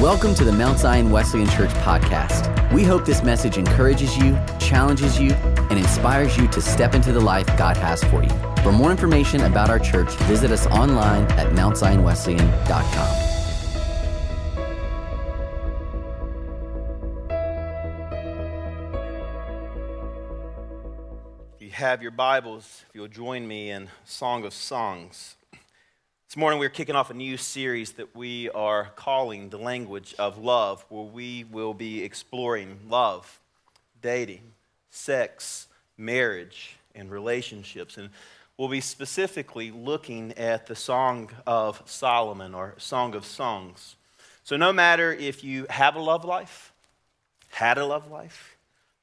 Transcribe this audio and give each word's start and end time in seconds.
Welcome 0.00 0.34
to 0.34 0.44
the 0.44 0.52
Mount 0.52 0.80
Zion 0.80 1.10
Wesleyan 1.10 1.48
Church 1.48 1.70
podcast. 1.70 2.70
We 2.70 2.84
hope 2.84 3.06
this 3.06 3.22
message 3.22 3.56
encourages 3.56 4.14
you, 4.18 4.38
challenges 4.60 5.18
you, 5.18 5.32
and 5.32 5.78
inspires 5.78 6.36
you 6.36 6.46
to 6.48 6.60
step 6.60 6.94
into 6.94 7.12
the 7.12 7.20
life 7.20 7.46
God 7.56 7.78
has 7.78 8.04
for 8.04 8.22
you. 8.22 8.28
For 8.62 8.72
more 8.72 8.90
information 8.90 9.40
about 9.40 9.70
our 9.70 9.78
church, 9.78 10.12
visit 10.24 10.50
us 10.50 10.66
online 10.66 11.24
at 11.32 11.50
mountzionwesleyan.com. 11.54 13.22
If 21.54 21.62
you 21.62 21.70
have 21.70 22.02
your 22.02 22.10
Bibles, 22.10 22.84
if 22.86 22.94
you'll 22.94 23.08
join 23.08 23.48
me 23.48 23.70
in 23.70 23.88
Song 24.04 24.44
of 24.44 24.52
Songs. 24.52 25.35
This 26.36 26.40
morning 26.40 26.60
we're 26.60 26.68
kicking 26.68 26.96
off 26.96 27.08
a 27.08 27.14
new 27.14 27.38
series 27.38 27.92
that 27.92 28.14
we 28.14 28.50
are 28.50 28.90
calling 28.94 29.48
The 29.48 29.56
Language 29.56 30.14
of 30.18 30.36
Love, 30.36 30.84
where 30.90 31.04
we 31.04 31.44
will 31.44 31.72
be 31.72 32.04
exploring 32.04 32.78
love, 32.90 33.40
dating, 34.02 34.42
sex, 34.90 35.66
marriage, 35.96 36.76
and 36.94 37.10
relationships. 37.10 37.96
And 37.96 38.10
we'll 38.58 38.68
be 38.68 38.82
specifically 38.82 39.70
looking 39.70 40.32
at 40.32 40.66
the 40.66 40.76
Song 40.76 41.30
of 41.46 41.82
Solomon 41.86 42.52
or 42.52 42.74
Song 42.76 43.14
of 43.14 43.24
Songs. 43.24 43.96
So, 44.44 44.58
no 44.58 44.74
matter 44.74 45.14
if 45.14 45.42
you 45.42 45.64
have 45.70 45.96
a 45.96 46.00
love 46.00 46.26
life, 46.26 46.70
had 47.48 47.78
a 47.78 47.86
love 47.86 48.10
life, 48.10 48.58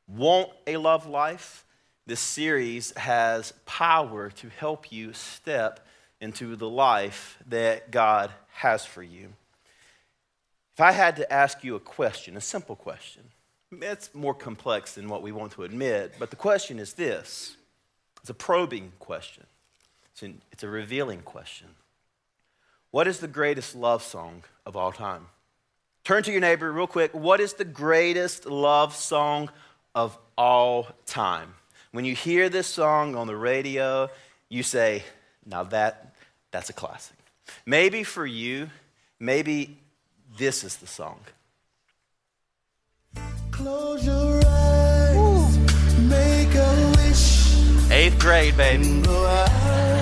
want 0.07 0.51
a 0.67 0.77
love 0.77 1.07
life, 1.07 1.65
this 2.05 2.19
series 2.19 2.95
has 2.95 3.53
power 3.65 4.29
to 4.29 4.49
help 4.49 4.91
you 4.91 5.13
step 5.13 5.79
into 6.23 6.55
the 6.55 6.69
life 6.69 7.37
that 7.49 7.91
God 7.91 8.31
has 8.53 8.85
for 8.85 9.03
you. 9.03 9.33
If 10.73 10.79
I 10.79 10.93
had 10.93 11.17
to 11.17 11.31
ask 11.31 11.63
you 11.65 11.75
a 11.75 11.81
question, 11.81 12.37
a 12.37 12.41
simple 12.41 12.77
question, 12.77 13.23
it's 13.81 14.09
more 14.15 14.33
complex 14.33 14.95
than 14.95 15.09
what 15.09 15.21
we 15.21 15.33
want 15.33 15.51
to 15.53 15.63
admit, 15.63 16.13
but 16.17 16.29
the 16.29 16.37
question 16.37 16.79
is 16.79 16.93
this 16.93 17.57
it's 18.21 18.29
a 18.29 18.33
probing 18.33 18.93
question, 18.99 19.43
it's, 20.11 20.23
an, 20.23 20.41
it's 20.53 20.63
a 20.63 20.69
revealing 20.69 21.19
question. 21.21 21.67
What 22.91 23.07
is 23.07 23.19
the 23.19 23.27
greatest 23.27 23.75
love 23.75 24.01
song 24.01 24.43
of 24.65 24.77
all 24.77 24.93
time? 24.93 25.27
Turn 26.05 26.23
to 26.23 26.31
your 26.31 26.41
neighbor 26.41 26.71
real 26.71 26.87
quick. 26.87 27.13
What 27.13 27.41
is 27.41 27.53
the 27.53 27.65
greatest 27.65 28.45
love 28.45 28.95
song 28.95 29.49
of 29.93 30.17
all 30.37 30.87
time? 31.05 31.55
When 31.91 32.05
you 32.05 32.15
hear 32.15 32.49
this 32.49 32.67
song 32.67 33.15
on 33.15 33.27
the 33.27 33.35
radio, 33.35 34.09
you 34.47 34.63
say, 34.63 35.03
now 35.45 35.63
that, 35.65 36.12
that's 36.53 36.69
a 36.69 36.73
classic. 36.73 37.17
Maybe 37.65 38.03
for 38.03 38.25
you, 38.25 38.69
maybe 39.19 39.79
this 40.37 40.63
is 40.63 40.77
the 40.77 40.87
song. 40.87 41.19
Close 43.51 44.05
your 44.05 44.41
eyes, 44.45 45.57
make 45.97 46.55
a 46.55 46.93
wish. 46.95 47.91
Eighth 47.91 48.19
grade, 48.19 48.55
baby. 48.55 49.03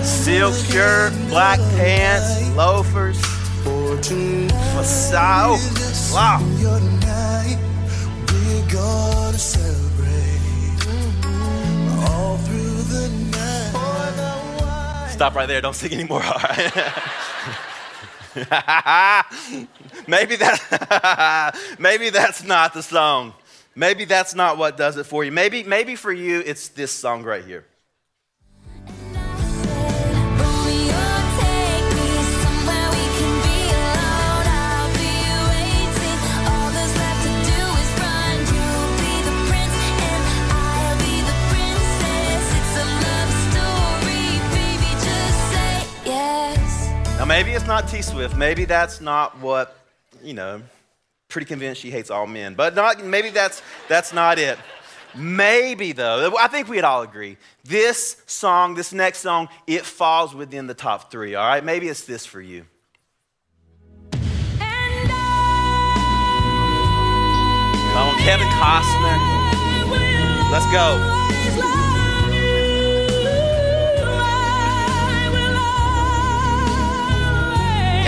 Silk 0.04 0.54
shirt, 0.54 1.14
black 1.30 1.60
pants, 1.78 2.56
loafers, 2.56 3.20
for 3.64 3.98
tonight. 4.02 4.52
Masao. 4.76 5.58
Wow. 6.14 7.01
Stop 15.22 15.36
right 15.36 15.46
there. 15.46 15.62
Don't 15.62 15.76
sing 15.76 15.94
anymore. 15.94 16.24
All 16.24 16.34
right. 16.34 16.74
maybe 20.08 20.36
that 20.38 21.56
maybe 21.80 22.10
that's 22.10 22.44
not 22.44 22.74
the 22.74 22.82
song. 22.82 23.36
Maybe 23.76 24.06
that's 24.06 24.34
not 24.34 24.58
what 24.58 24.78
does 24.78 24.98
it 24.98 25.06
for 25.06 25.24
you. 25.24 25.32
Maybe 25.32 25.62
maybe 25.62 25.96
for 25.96 26.12
you 26.12 26.40
it's 26.44 26.70
this 26.70 26.92
song 26.92 27.22
right 27.22 27.46
here. 27.46 27.66
Maybe 47.32 47.52
it's 47.52 47.66
not 47.66 47.88
T 47.88 48.02
Swift. 48.02 48.36
Maybe 48.36 48.66
that's 48.66 49.00
not 49.00 49.40
what, 49.40 49.78
you 50.22 50.34
know, 50.34 50.62
pretty 51.30 51.46
convinced 51.46 51.80
she 51.80 51.90
hates 51.90 52.12
all 52.12 52.28
men. 52.28 52.56
But 52.56 52.76
not 52.76 53.02
maybe 53.06 53.30
that's 53.30 53.62
that's 53.88 54.12
not 54.12 54.38
it. 54.38 54.60
Maybe 55.16 55.94
though, 55.94 56.36
I 56.38 56.50
think 56.50 56.68
we'd 56.68 56.84
all 56.84 57.04
agree. 57.04 57.38
This 57.64 58.22
song, 58.26 58.76
this 58.76 58.92
next 58.92 59.20
song, 59.20 59.48
it 59.66 59.86
falls 59.86 60.36
within 60.36 60.68
the 60.68 60.74
top 60.74 61.10
three, 61.10 61.36
all 61.36 61.48
right? 61.48 61.64
Maybe 61.64 61.88
it's 61.88 62.04
this 62.04 62.26
for 62.26 62.42
you. 62.42 62.66
Come 64.12 64.28
on, 67.98 68.14
oh, 68.14 68.24
Kevin 68.24 68.48
Costner. 68.60 69.18
Let's 70.52 70.70
go. 70.74 71.91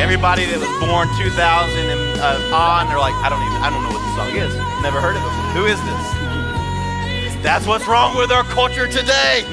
Everybody 0.03 0.43
that 0.43 0.59
was 0.59 0.67
born 0.83 1.07
2000 1.15 1.79
and 1.79 2.19
uh, 2.19 2.53
on, 2.53 2.89
they're 2.89 2.99
like, 2.99 3.13
I 3.23 3.29
don't 3.29 3.39
even, 3.39 3.55
I 3.63 3.69
don't 3.69 3.83
know 3.83 3.89
what 3.89 4.03
this 4.03 4.15
song 4.19 4.35
is. 4.35 4.83
Never 4.83 4.99
heard 4.99 5.15
of 5.15 5.23
it. 5.23 5.31
Who 5.55 5.63
is 5.63 5.79
this? 5.79 7.41
That's 7.41 7.65
what's 7.65 7.87
wrong 7.87 8.17
with 8.17 8.29
our 8.29 8.43
culture 8.43 8.85
today. 8.85 9.45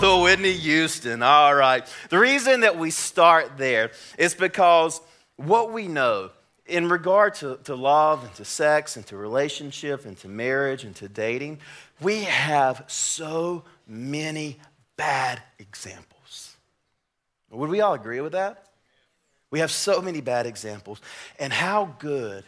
Little 0.00 0.22
Whitney 0.22 0.52
Houston. 0.54 1.22
All 1.22 1.54
right. 1.54 1.86
The 2.08 2.18
reason 2.18 2.62
that 2.62 2.76
we 2.76 2.90
start 2.90 3.56
there 3.56 3.92
is 4.18 4.34
because 4.34 5.00
what 5.36 5.72
we 5.72 5.86
know 5.86 6.30
in 6.66 6.88
regard 6.88 7.34
to, 7.34 7.60
to 7.64 7.76
love 7.76 8.24
and 8.24 8.34
to 8.34 8.44
sex 8.44 8.96
and 8.96 9.06
to 9.06 9.16
relationship 9.16 10.06
and 10.06 10.18
to 10.18 10.28
marriage 10.28 10.82
and 10.82 10.96
to 10.96 11.08
dating, 11.08 11.60
we 12.00 12.24
have 12.24 12.82
so 12.88 13.62
many 13.86 14.58
bad 14.96 15.40
examples. 15.60 16.56
Would 17.52 17.70
we 17.70 17.80
all 17.80 17.94
agree 17.94 18.20
with 18.20 18.32
that? 18.32 18.65
We 19.50 19.60
have 19.60 19.70
so 19.70 20.00
many 20.00 20.20
bad 20.20 20.46
examples. 20.46 21.00
And 21.38 21.52
how 21.52 21.94
good 21.98 22.44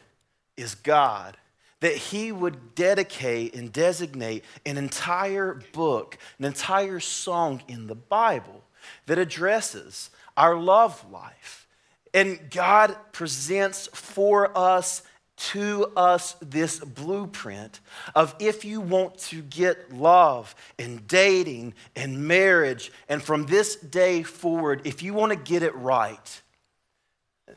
is 0.57 0.75
God 0.75 1.37
that 1.81 1.95
He 1.95 2.33
would 2.33 2.75
dedicate 2.75 3.55
and 3.55 3.73
designate 3.73 4.45
an 4.67 4.77
entire 4.77 5.61
book, 5.73 6.19
an 6.39 6.45
entire 6.45 7.01
song 7.01 7.63
in 7.69 7.87
the 7.87 7.95
Bible 7.95 8.65
that 9.07 9.19
addresses 9.19 10.11
our 10.37 10.57
love 10.57 11.05
life. 11.11 11.67
And 12.15 12.51
God 12.51 12.97
presents 13.13 13.89
for 13.93 14.57
us, 14.57 15.03
to 15.37 15.93
us, 15.97 16.35
this 16.41 16.81
blueprint 16.81 17.79
of 18.15 18.35
if 18.41 18.65
you 18.65 18.81
want 18.81 19.19
to 19.19 19.41
get 19.43 19.93
love 19.93 20.55
and 20.79 21.07
dating 21.07 21.75
and 21.95 22.27
marriage, 22.27 22.91
and 23.09 23.23
from 23.23 23.47
this 23.47 23.77
day 23.77 24.25
forward, 24.25 24.83
if 24.85 25.03
you 25.03 25.15
want 25.15 25.31
to 25.31 25.39
get 25.39 25.63
it 25.63 25.75
right, 25.77 26.43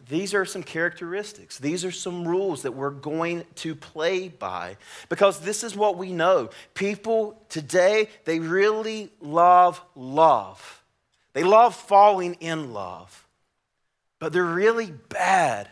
these 0.07 0.33
are 0.33 0.45
some 0.45 0.63
characteristics. 0.63 1.57
These 1.57 1.83
are 1.85 1.91
some 1.91 2.27
rules 2.27 2.63
that 2.63 2.73
we're 2.73 2.91
going 2.91 3.45
to 3.55 3.75
play 3.75 4.29
by 4.29 4.77
because 5.09 5.39
this 5.39 5.63
is 5.63 5.75
what 5.75 5.97
we 5.97 6.13
know. 6.13 6.49
People 6.73 7.41
today, 7.49 8.09
they 8.25 8.39
really 8.39 9.11
love 9.19 9.81
love. 9.95 10.83
They 11.33 11.43
love 11.43 11.75
falling 11.75 12.35
in 12.35 12.73
love, 12.73 13.27
but 14.19 14.33
they're 14.33 14.43
really 14.43 14.91
bad 15.09 15.69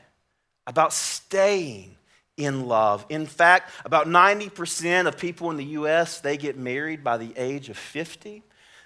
about 0.65 0.93
staying 0.93 1.97
in 2.37 2.67
love. 2.67 3.05
In 3.09 3.25
fact, 3.25 3.71
about 3.83 4.07
90% 4.07 5.07
of 5.07 5.17
people 5.17 5.51
in 5.51 5.57
the 5.57 5.65
US, 5.65 6.21
they 6.21 6.37
get 6.37 6.57
married 6.57 7.03
by 7.03 7.17
the 7.17 7.33
age 7.35 7.69
of 7.69 7.77
50. 7.77 8.43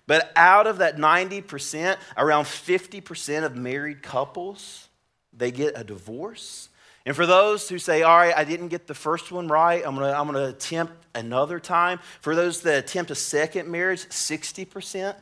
But 0.07 0.31
out 0.36 0.68
of 0.68 0.79
that 0.79 0.97
90%, 0.97 1.97
around 2.18 2.45
50% 2.45 3.44
of 3.44 3.56
married 3.56 4.01
couples 4.01 4.89
they 5.35 5.51
get 5.51 5.77
a 5.77 5.83
divorce. 5.83 6.69
And 7.06 7.15
for 7.15 7.25
those 7.25 7.68
who 7.68 7.80
say, 7.80 8.03
all 8.03 8.15
right, 8.15 8.35
I 8.35 8.44
didn't 8.44 8.69
get 8.69 8.88
the 8.88 8.94
first 8.94 9.31
one 9.31 9.47
right, 9.47 9.83
I'm 9.85 9.95
gonna, 9.95 10.13
I'm 10.13 10.25
gonna 10.25 10.47
attempt 10.47 10.94
another 11.13 11.59
time. 11.59 12.00
For 12.21 12.35
those 12.35 12.62
that 12.62 12.85
attempt 12.85 13.12
a 13.12 13.15
second 13.15 13.69
marriage, 13.69 14.06
60% 14.06 15.15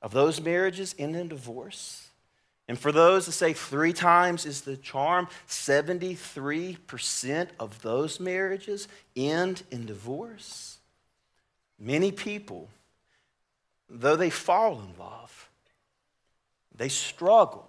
of 0.00 0.12
those 0.12 0.40
marriages 0.40 0.94
end 0.98 1.14
in 1.14 1.28
divorce. 1.28 2.08
And 2.68 2.78
for 2.78 2.90
those 2.90 3.26
that 3.26 3.32
say 3.32 3.52
three 3.52 3.92
times 3.92 4.46
is 4.46 4.62
the 4.62 4.76
charm, 4.76 5.28
73% 5.48 7.48
of 7.60 7.82
those 7.82 8.18
marriages 8.18 8.88
end 9.14 9.62
in 9.70 9.86
divorce. 9.86 10.78
Many 11.78 12.12
people, 12.12 12.68
though 13.88 14.16
they 14.16 14.30
fall 14.30 14.80
in 14.80 14.98
love, 14.98 15.50
they 16.74 16.88
struggle 16.88 17.68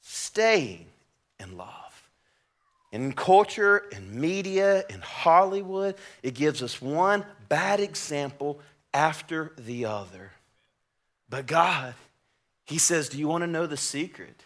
staying 0.00 0.86
in 1.40 1.56
love. 1.56 2.10
In 2.92 3.12
culture, 3.12 3.84
in 3.92 4.20
media, 4.20 4.84
in 4.90 5.00
Hollywood, 5.00 5.94
it 6.22 6.34
gives 6.34 6.62
us 6.62 6.82
one 6.82 7.24
bad 7.48 7.80
example 7.80 8.60
after 8.92 9.52
the 9.56 9.86
other. 9.86 10.32
But 11.28 11.46
God, 11.46 11.94
He 12.66 12.78
says, 12.78 13.08
Do 13.08 13.18
you 13.18 13.28
want 13.28 13.42
to 13.42 13.46
know 13.46 13.66
the 13.66 13.76
secret? 13.76 14.42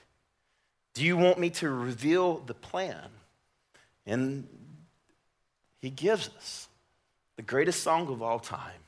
Do 0.92 1.04
you 1.04 1.16
want 1.16 1.38
me 1.38 1.50
to 1.50 1.70
reveal 1.70 2.38
the 2.38 2.54
plan? 2.54 3.08
And 4.06 4.46
He 5.80 5.90
gives 5.90 6.28
us 6.36 6.68
the 7.36 7.42
greatest 7.42 7.82
song 7.82 8.08
of 8.08 8.22
all 8.22 8.38
time. 8.38 8.83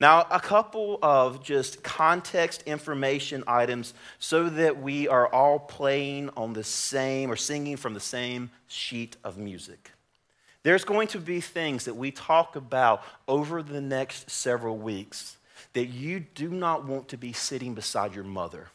Now, 0.00 0.26
a 0.30 0.38
couple 0.38 0.98
of 1.02 1.42
just 1.42 1.82
context 1.82 2.62
information 2.62 3.42
items 3.48 3.94
so 4.20 4.48
that 4.48 4.80
we 4.80 5.08
are 5.08 5.26
all 5.26 5.58
playing 5.58 6.30
on 6.36 6.52
the 6.52 6.62
same 6.62 7.32
or 7.32 7.36
singing 7.36 7.76
from 7.76 7.94
the 7.94 8.00
same 8.00 8.50
sheet 8.68 9.16
of 9.24 9.38
music. 9.38 9.90
There's 10.62 10.84
going 10.84 11.08
to 11.08 11.18
be 11.18 11.40
things 11.40 11.84
that 11.86 11.96
we 11.96 12.10
talk 12.12 12.54
about 12.54 13.02
over 13.26 13.62
the 13.62 13.80
next 13.80 14.30
several 14.30 14.76
weeks 14.76 15.36
that 15.72 15.86
you 15.86 16.20
do 16.20 16.48
not 16.48 16.84
want 16.84 17.08
to 17.08 17.16
be 17.16 17.32
sitting 17.32 17.74
beside 17.74 18.14
your 18.14 18.24
mother. 18.24 18.68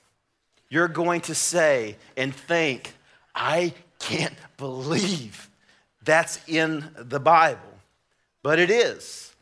You're 0.70 0.88
going 0.88 1.22
to 1.22 1.36
say 1.36 1.98
and 2.18 2.36
think, 2.36 2.96
I 3.34 3.74
can't 4.00 4.36
believe 4.58 5.50
that's 6.04 6.40
in 6.48 6.90
the 6.98 7.20
Bible. 7.20 7.62
But 8.42 8.60
it 8.60 8.70
is. 8.70 9.33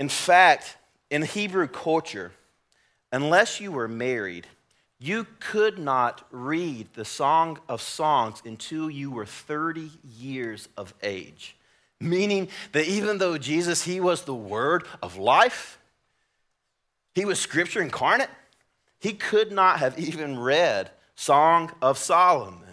In 0.00 0.08
fact, 0.08 0.78
in 1.10 1.20
Hebrew 1.20 1.68
culture, 1.68 2.32
unless 3.12 3.60
you 3.60 3.70
were 3.70 3.86
married, 3.86 4.46
you 4.98 5.26
could 5.40 5.78
not 5.78 6.26
read 6.30 6.88
the 6.94 7.04
Song 7.04 7.58
of 7.68 7.82
Songs 7.82 8.40
until 8.46 8.88
you 8.88 9.10
were 9.10 9.26
30 9.26 9.90
years 10.16 10.70
of 10.78 10.94
age. 11.02 11.54
Meaning 12.00 12.48
that 12.72 12.86
even 12.86 13.18
though 13.18 13.36
Jesus, 13.36 13.84
he 13.84 14.00
was 14.00 14.24
the 14.24 14.34
word 14.34 14.84
of 15.02 15.18
life, 15.18 15.78
he 17.14 17.26
was 17.26 17.38
scripture 17.38 17.82
incarnate, 17.82 18.30
he 19.00 19.12
could 19.12 19.52
not 19.52 19.80
have 19.80 19.98
even 19.98 20.38
read 20.38 20.90
Song 21.14 21.72
of 21.82 21.98
Solomon. 21.98 22.69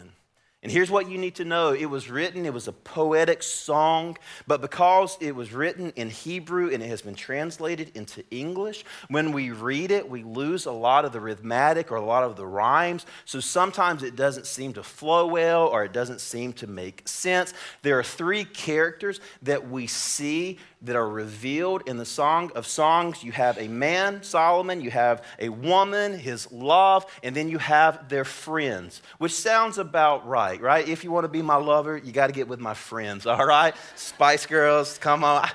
And 0.67 0.73
here's 0.73 0.91
what 0.91 1.09
you 1.09 1.17
need 1.17 1.35
to 1.35 1.45
know 1.45 1.71
it 1.71 1.85
was 1.85 2.09
written, 2.09 2.45
it 2.45 2.53
was 2.53 2.67
a 2.67 2.73
poetic 2.73 3.41
song, 3.41 4.17
but 4.47 4.59
because 4.59 5.17
it 5.21 5.33
was 5.33 5.53
written 5.53 5.93
in 5.95 6.09
Hebrew 6.09 6.73
and 6.73 6.83
it 6.83 6.87
has 6.87 7.01
been 7.01 7.15
translated 7.15 7.93
into 7.95 8.21
English, 8.31 8.83
when 9.07 9.31
we 9.31 9.51
read 9.51 9.91
it, 9.91 10.09
we 10.09 10.23
lose 10.23 10.65
a 10.65 10.71
lot 10.73 11.05
of 11.05 11.13
the 11.13 11.21
rhythmic 11.21 11.89
or 11.89 11.95
a 11.95 12.03
lot 12.03 12.23
of 12.23 12.35
the 12.35 12.45
rhymes. 12.45 13.05
So 13.23 13.39
sometimes 13.39 14.03
it 14.03 14.17
doesn't 14.17 14.45
seem 14.45 14.73
to 14.73 14.83
flow 14.83 15.27
well 15.27 15.67
or 15.67 15.85
it 15.85 15.93
doesn't 15.93 16.19
seem 16.19 16.51
to 16.55 16.67
make 16.67 17.07
sense. 17.07 17.53
There 17.81 17.97
are 17.97 18.03
three 18.03 18.43
characters 18.43 19.21
that 19.43 19.69
we 19.69 19.87
see 19.87 20.57
that 20.81 20.95
are 20.95 21.09
revealed 21.09 21.83
in 21.87 21.97
the 21.97 22.05
Song 22.05 22.51
of 22.55 22.67
Songs. 22.67 23.23
You 23.23 23.31
have 23.31 23.57
a 23.57 23.67
man, 23.67 24.21
Solomon, 24.21 24.81
you 24.81 24.91
have 24.91 25.23
a 25.39 25.49
woman, 25.49 26.19
his 26.19 26.51
love, 26.51 27.05
and 27.23 27.35
then 27.35 27.49
you 27.49 27.57
have 27.57 28.09
their 28.09 28.25
friends, 28.25 29.01
which 29.17 29.33
sounds 29.33 29.77
about 29.77 30.27
right, 30.27 30.56
right? 30.61 30.87
If 30.87 31.03
you 31.03 31.11
want 31.11 31.25
to 31.25 31.29
be 31.29 31.41
my 31.41 31.55
lover, 31.55 31.97
you 31.97 32.11
got 32.11 32.27
to 32.27 32.33
get 32.33 32.47
with 32.47 32.59
my 32.59 32.73
friends, 32.73 33.25
all 33.27 33.45
right? 33.45 33.75
Spice 33.95 34.45
Girls, 34.45 34.97
come 34.97 35.23
on. 35.23 35.49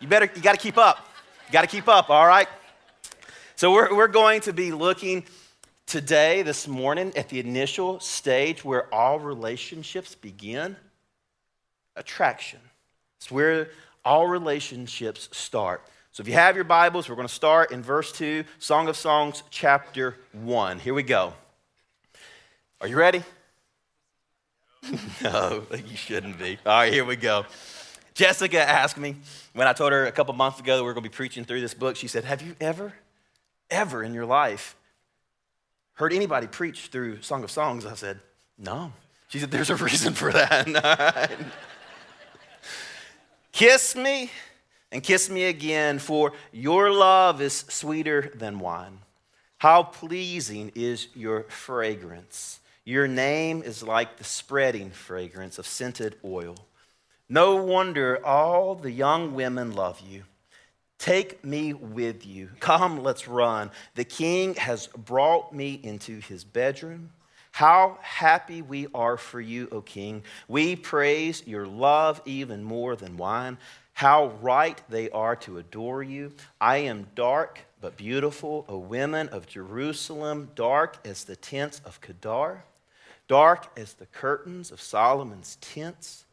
You 0.00 0.08
better, 0.08 0.30
you 0.34 0.42
got 0.42 0.52
to 0.52 0.60
keep 0.60 0.78
up. 0.78 1.08
You 1.46 1.52
got 1.52 1.62
to 1.62 1.68
keep 1.68 1.88
up, 1.88 2.10
all 2.10 2.26
right? 2.26 2.48
So 3.56 3.72
we're, 3.72 3.94
we're 3.94 4.08
going 4.08 4.40
to 4.42 4.52
be 4.52 4.72
looking 4.72 5.24
today, 5.86 6.42
this 6.42 6.66
morning, 6.66 7.12
at 7.16 7.28
the 7.28 7.40
initial 7.40 8.00
stage 8.00 8.64
where 8.64 8.92
all 8.92 9.18
relationships 9.18 10.14
begin 10.14 10.76
attraction. 11.96 12.60
It's 13.18 13.30
where 13.30 13.70
all 14.04 14.26
relationships 14.26 15.28
start. 15.32 15.82
So 16.12 16.20
if 16.20 16.28
you 16.28 16.34
have 16.34 16.54
your 16.54 16.64
Bibles, 16.64 17.08
we're 17.08 17.16
going 17.16 17.28
to 17.28 17.34
start 17.34 17.72
in 17.72 17.82
verse 17.82 18.12
2, 18.12 18.44
Song 18.58 18.88
of 18.88 18.96
Songs, 18.96 19.42
chapter 19.50 20.16
1. 20.32 20.78
Here 20.78 20.94
we 20.94 21.02
go. 21.02 21.34
Are 22.80 22.86
you 22.86 22.96
ready? 22.96 23.24
no, 25.22 25.64
you 25.72 25.96
shouldn't 25.96 26.38
be. 26.38 26.58
All 26.66 26.72
right, 26.72 26.92
here 26.92 27.04
we 27.04 27.16
go. 27.16 27.46
Jessica 28.14 28.60
asked 28.60 28.96
me 28.96 29.16
when 29.52 29.66
I 29.66 29.72
told 29.72 29.92
her 29.92 30.06
a 30.06 30.12
couple 30.12 30.34
months 30.34 30.60
ago 30.60 30.76
that 30.76 30.84
we 30.84 30.88
are 30.88 30.94
going 30.94 31.02
to 31.02 31.10
be 31.10 31.14
preaching 31.14 31.44
through 31.44 31.60
this 31.60 31.74
book, 31.74 31.96
she 31.96 32.06
said, 32.06 32.24
Have 32.24 32.42
you 32.42 32.54
ever, 32.60 32.94
ever 33.70 34.02
in 34.02 34.14
your 34.14 34.26
life 34.26 34.76
heard 35.94 36.12
anybody 36.12 36.46
preach 36.46 36.86
through 36.88 37.22
Song 37.22 37.42
of 37.42 37.50
Songs? 37.50 37.86
I 37.86 37.94
said, 37.94 38.20
No. 38.58 38.92
She 39.28 39.38
said, 39.38 39.50
There's 39.50 39.70
a 39.70 39.76
reason 39.76 40.14
for 40.14 40.32
that. 40.32 41.30
Kiss 43.52 43.94
me 43.94 44.30
and 44.90 45.02
kiss 45.02 45.28
me 45.28 45.44
again, 45.44 45.98
for 45.98 46.32
your 46.52 46.92
love 46.92 47.40
is 47.40 47.64
sweeter 47.68 48.32
than 48.34 48.60
wine. 48.60 49.00
How 49.58 49.82
pleasing 49.82 50.70
is 50.74 51.08
your 51.14 51.44
fragrance. 51.44 52.60
Your 52.84 53.08
name 53.08 53.62
is 53.62 53.82
like 53.82 54.18
the 54.18 54.24
spreading 54.24 54.90
fragrance 54.90 55.58
of 55.58 55.66
scented 55.66 56.16
oil. 56.24 56.56
No 57.28 57.56
wonder 57.56 58.24
all 58.24 58.74
the 58.74 58.90
young 58.90 59.34
women 59.34 59.72
love 59.72 60.00
you. 60.06 60.24
Take 60.98 61.44
me 61.44 61.72
with 61.72 62.26
you. 62.26 62.50
Come, 62.60 63.02
let's 63.02 63.26
run. 63.26 63.70
The 63.94 64.04
king 64.04 64.54
has 64.54 64.86
brought 64.88 65.54
me 65.54 65.80
into 65.82 66.20
his 66.20 66.44
bedroom. 66.44 67.10
How 67.52 67.98
happy 68.02 68.62
we 68.62 68.88
are 68.94 69.16
for 69.16 69.40
you, 69.40 69.68
O 69.70 69.80
King. 69.80 70.22
We 70.48 70.76
praise 70.76 71.46
your 71.46 71.66
love 71.66 72.20
even 72.24 72.64
more 72.64 72.96
than 72.96 73.16
wine. 73.16 73.58
How 73.92 74.32
right 74.42 74.80
they 74.88 75.08
are 75.10 75.36
to 75.36 75.58
adore 75.58 76.02
you. 76.02 76.32
I 76.60 76.78
am 76.78 77.06
dark 77.14 77.60
but 77.80 77.96
beautiful, 77.96 78.64
O 78.68 78.78
women 78.78 79.28
of 79.28 79.46
Jerusalem, 79.46 80.50
dark 80.54 80.98
as 81.06 81.24
the 81.24 81.36
tents 81.36 81.80
of 81.84 82.00
Kedar, 82.00 82.64
dark 83.28 83.68
as 83.76 83.94
the 83.94 84.06
curtains 84.06 84.70
of 84.70 84.80
Solomon's 84.80 85.56
tents. 85.60 86.24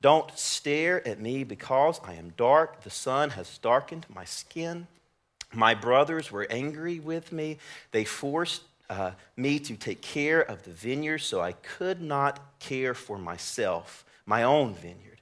Don't 0.00 0.36
stare 0.38 1.06
at 1.06 1.20
me 1.20 1.44
because 1.44 2.00
I 2.04 2.14
am 2.14 2.32
dark. 2.36 2.82
The 2.82 2.90
sun 2.90 3.30
has 3.30 3.58
darkened 3.58 4.06
my 4.08 4.24
skin. 4.24 4.86
My 5.52 5.74
brothers 5.74 6.30
were 6.30 6.46
angry 6.48 7.00
with 7.00 7.32
me. 7.32 7.58
They 7.90 8.04
forced 8.04 8.62
uh, 8.88 9.12
me 9.36 9.58
to 9.60 9.76
take 9.76 10.00
care 10.00 10.40
of 10.40 10.64
the 10.64 10.72
vineyard, 10.72 11.18
so 11.18 11.40
I 11.40 11.52
could 11.52 12.00
not 12.00 12.58
care 12.58 12.94
for 12.94 13.18
myself, 13.18 14.04
my 14.26 14.42
own 14.42 14.74
vineyard. 14.74 15.20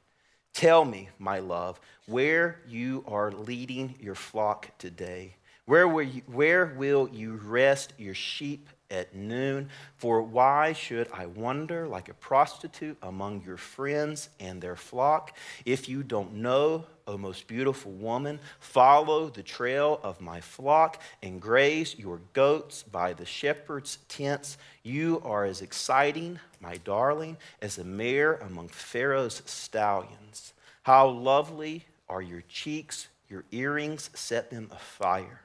Tell 0.54 0.84
me, 0.84 1.08
my 1.18 1.38
love, 1.38 1.80
where 2.06 2.60
you 2.66 3.04
are 3.06 3.30
leading 3.30 3.94
your 4.00 4.14
flock 4.14 4.76
today. 4.78 5.34
Where 5.66 5.86
will 5.86 6.02
you, 6.02 6.22
where 6.26 6.66
will 6.66 7.08
you 7.12 7.34
rest 7.44 7.92
your 7.98 8.14
sheep 8.14 8.68
at 8.90 9.14
noon? 9.14 9.68
For 9.96 10.22
why 10.22 10.72
should 10.72 11.08
I 11.12 11.26
wander 11.26 11.86
like 11.86 12.08
a 12.08 12.14
prostitute 12.14 12.96
among 13.02 13.42
your 13.44 13.56
friends 13.56 14.28
and 14.40 14.60
their 14.60 14.76
flock? 14.76 15.36
If 15.64 15.88
you 15.88 16.02
don't 16.02 16.34
know, 16.34 16.84
O 17.06 17.16
most 17.16 17.46
beautiful 17.46 17.92
woman, 17.92 18.38
follow 18.60 19.30
the 19.30 19.42
trail 19.42 19.98
of 20.02 20.20
my 20.20 20.42
flock 20.42 21.00
and 21.22 21.40
graze 21.40 21.98
your 21.98 22.20
goats 22.34 22.82
by 22.82 23.14
the 23.14 23.24
shepherd's 23.24 23.98
tents. 24.08 24.58
You 24.82 25.22
are 25.24 25.46
as 25.46 25.62
exciting, 25.62 26.38
my 26.60 26.76
darling, 26.76 27.38
as 27.62 27.78
a 27.78 27.84
mare 27.84 28.34
among 28.34 28.68
Pharaoh's 28.68 29.42
stallions. 29.46 30.52
How 30.82 31.08
lovely 31.08 31.84
are 32.08 32.22
your 32.22 32.42
cheeks, 32.48 33.08
your 33.28 33.44
earrings 33.52 34.10
set 34.14 34.50
them 34.50 34.68
afire. 34.70 35.40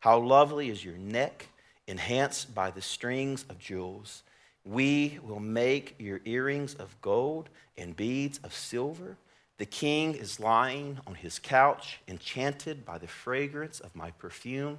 How 0.00 0.18
lovely 0.18 0.70
is 0.70 0.84
your 0.84 0.98
neck, 0.98 1.48
enhanced 1.92 2.54
by 2.54 2.70
the 2.70 2.80
strings 2.80 3.44
of 3.50 3.58
jewels. 3.58 4.22
We 4.64 5.18
will 5.22 5.40
make 5.40 5.94
your 5.98 6.22
earrings 6.24 6.72
of 6.74 6.98
gold 7.02 7.50
and 7.76 7.94
beads 7.94 8.40
of 8.42 8.54
silver. 8.54 9.18
The 9.58 9.66
king 9.66 10.14
is 10.14 10.40
lying 10.40 10.98
on 11.06 11.14
his 11.16 11.38
couch, 11.38 12.00
enchanted 12.08 12.86
by 12.86 12.96
the 12.96 13.06
fragrance 13.06 13.78
of 13.78 13.94
my 13.94 14.10
perfume. 14.12 14.78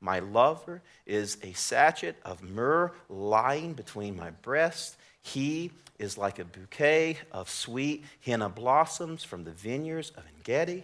My 0.00 0.18
lover 0.18 0.82
is 1.06 1.38
a 1.44 1.52
sachet 1.52 2.16
of 2.24 2.42
myrrh 2.42 2.90
lying 3.08 3.74
between 3.74 4.16
my 4.16 4.30
breasts. 4.30 4.96
He 5.22 5.70
is 6.00 6.18
like 6.18 6.40
a 6.40 6.44
bouquet 6.44 7.18
of 7.30 7.48
sweet 7.48 8.04
henna 8.26 8.48
blossoms 8.48 9.22
from 9.22 9.44
the 9.44 9.52
vineyards 9.52 10.10
of 10.16 10.24
Engedi. 10.36 10.82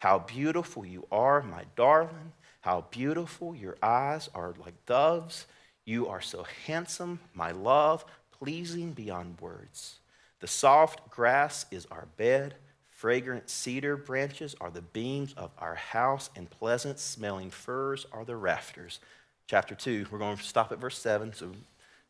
How 0.00 0.18
beautiful 0.18 0.84
you 0.84 1.06
are, 1.10 1.42
my 1.42 1.64
darling. 1.76 2.32
How 2.64 2.86
beautiful 2.90 3.54
your 3.54 3.76
eyes 3.82 4.30
are 4.34 4.54
like 4.58 4.86
doves. 4.86 5.44
You 5.84 6.08
are 6.08 6.22
so 6.22 6.46
handsome, 6.64 7.20
my 7.34 7.50
love, 7.50 8.06
pleasing 8.32 8.92
beyond 8.94 9.38
words. 9.38 9.98
The 10.40 10.46
soft 10.46 11.10
grass 11.10 11.66
is 11.70 11.84
our 11.90 12.08
bed. 12.16 12.54
Fragrant 12.88 13.50
cedar 13.50 13.98
branches 13.98 14.56
are 14.62 14.70
the 14.70 14.80
beams 14.80 15.34
of 15.34 15.50
our 15.58 15.74
house, 15.74 16.30
and 16.36 16.48
pleasant 16.48 16.98
smelling 16.98 17.50
firs 17.50 18.06
are 18.12 18.24
the 18.24 18.36
rafters. 18.36 18.98
Chapter 19.46 19.74
2, 19.74 20.06
we're 20.10 20.18
going 20.18 20.38
to 20.38 20.42
stop 20.42 20.72
at 20.72 20.78
verse 20.78 20.98
7, 20.98 21.34
so 21.34 21.52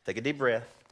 take 0.07 0.19
a 0.19 0.21
deep 0.21 0.39
breath. 0.39 0.84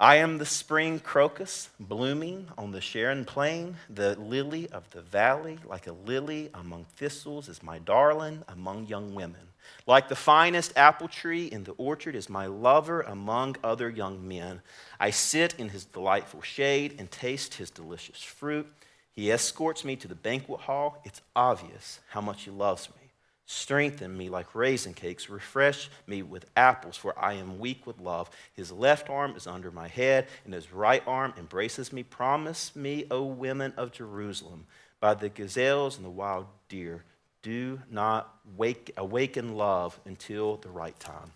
I 0.00 0.16
am 0.16 0.38
the 0.38 0.46
spring 0.46 0.98
crocus 0.98 1.70
blooming 1.78 2.48
on 2.58 2.72
the 2.72 2.80
Sharon 2.80 3.24
plain, 3.24 3.76
the 3.88 4.18
lily 4.18 4.68
of 4.70 4.90
the 4.90 5.02
valley, 5.02 5.60
like 5.64 5.86
a 5.86 5.92
lily 5.92 6.50
among 6.52 6.84
thistles 6.96 7.48
is 7.48 7.62
my 7.62 7.78
darling 7.78 8.42
among 8.48 8.86
young 8.86 9.14
women. 9.14 9.40
Like 9.86 10.08
the 10.08 10.16
finest 10.16 10.72
apple 10.76 11.06
tree 11.06 11.46
in 11.46 11.62
the 11.62 11.72
orchard 11.72 12.16
is 12.16 12.28
my 12.28 12.46
lover 12.46 13.02
among 13.02 13.56
other 13.62 13.88
young 13.88 14.26
men. 14.26 14.62
I 14.98 15.10
sit 15.10 15.54
in 15.58 15.68
his 15.68 15.84
delightful 15.84 16.42
shade 16.42 16.96
and 16.98 17.08
taste 17.08 17.54
his 17.54 17.70
delicious 17.70 18.20
fruit. 18.20 18.66
He 19.12 19.30
escorts 19.30 19.84
me 19.84 19.94
to 19.96 20.08
the 20.08 20.16
banquet 20.16 20.60
hall. 20.60 21.00
It's 21.04 21.20
obvious 21.36 22.00
how 22.08 22.20
much 22.20 22.42
he 22.42 22.50
loves 22.50 22.88
me. 22.90 23.03
Strengthen 23.46 24.16
me 24.16 24.30
like 24.30 24.54
raisin 24.54 24.94
cakes. 24.94 25.28
Refresh 25.28 25.90
me 26.06 26.22
with 26.22 26.46
apples, 26.56 26.96
for 26.96 27.18
I 27.18 27.34
am 27.34 27.58
weak 27.58 27.86
with 27.86 28.00
love. 28.00 28.30
His 28.54 28.72
left 28.72 29.10
arm 29.10 29.36
is 29.36 29.46
under 29.46 29.70
my 29.70 29.86
head, 29.88 30.28
and 30.44 30.54
his 30.54 30.72
right 30.72 31.02
arm 31.06 31.34
embraces 31.36 31.92
me. 31.92 32.02
Promise 32.02 32.74
me, 32.74 33.04
O 33.10 33.22
women 33.22 33.74
of 33.76 33.92
Jerusalem, 33.92 34.66
by 34.98 35.12
the 35.12 35.28
gazelles 35.28 35.96
and 35.96 36.06
the 36.06 36.10
wild 36.10 36.46
deer, 36.70 37.04
do 37.42 37.80
not 37.90 38.34
wake, 38.56 38.92
awaken 38.96 39.54
love 39.56 40.00
until 40.06 40.56
the 40.56 40.70
right 40.70 40.98
time. 40.98 41.32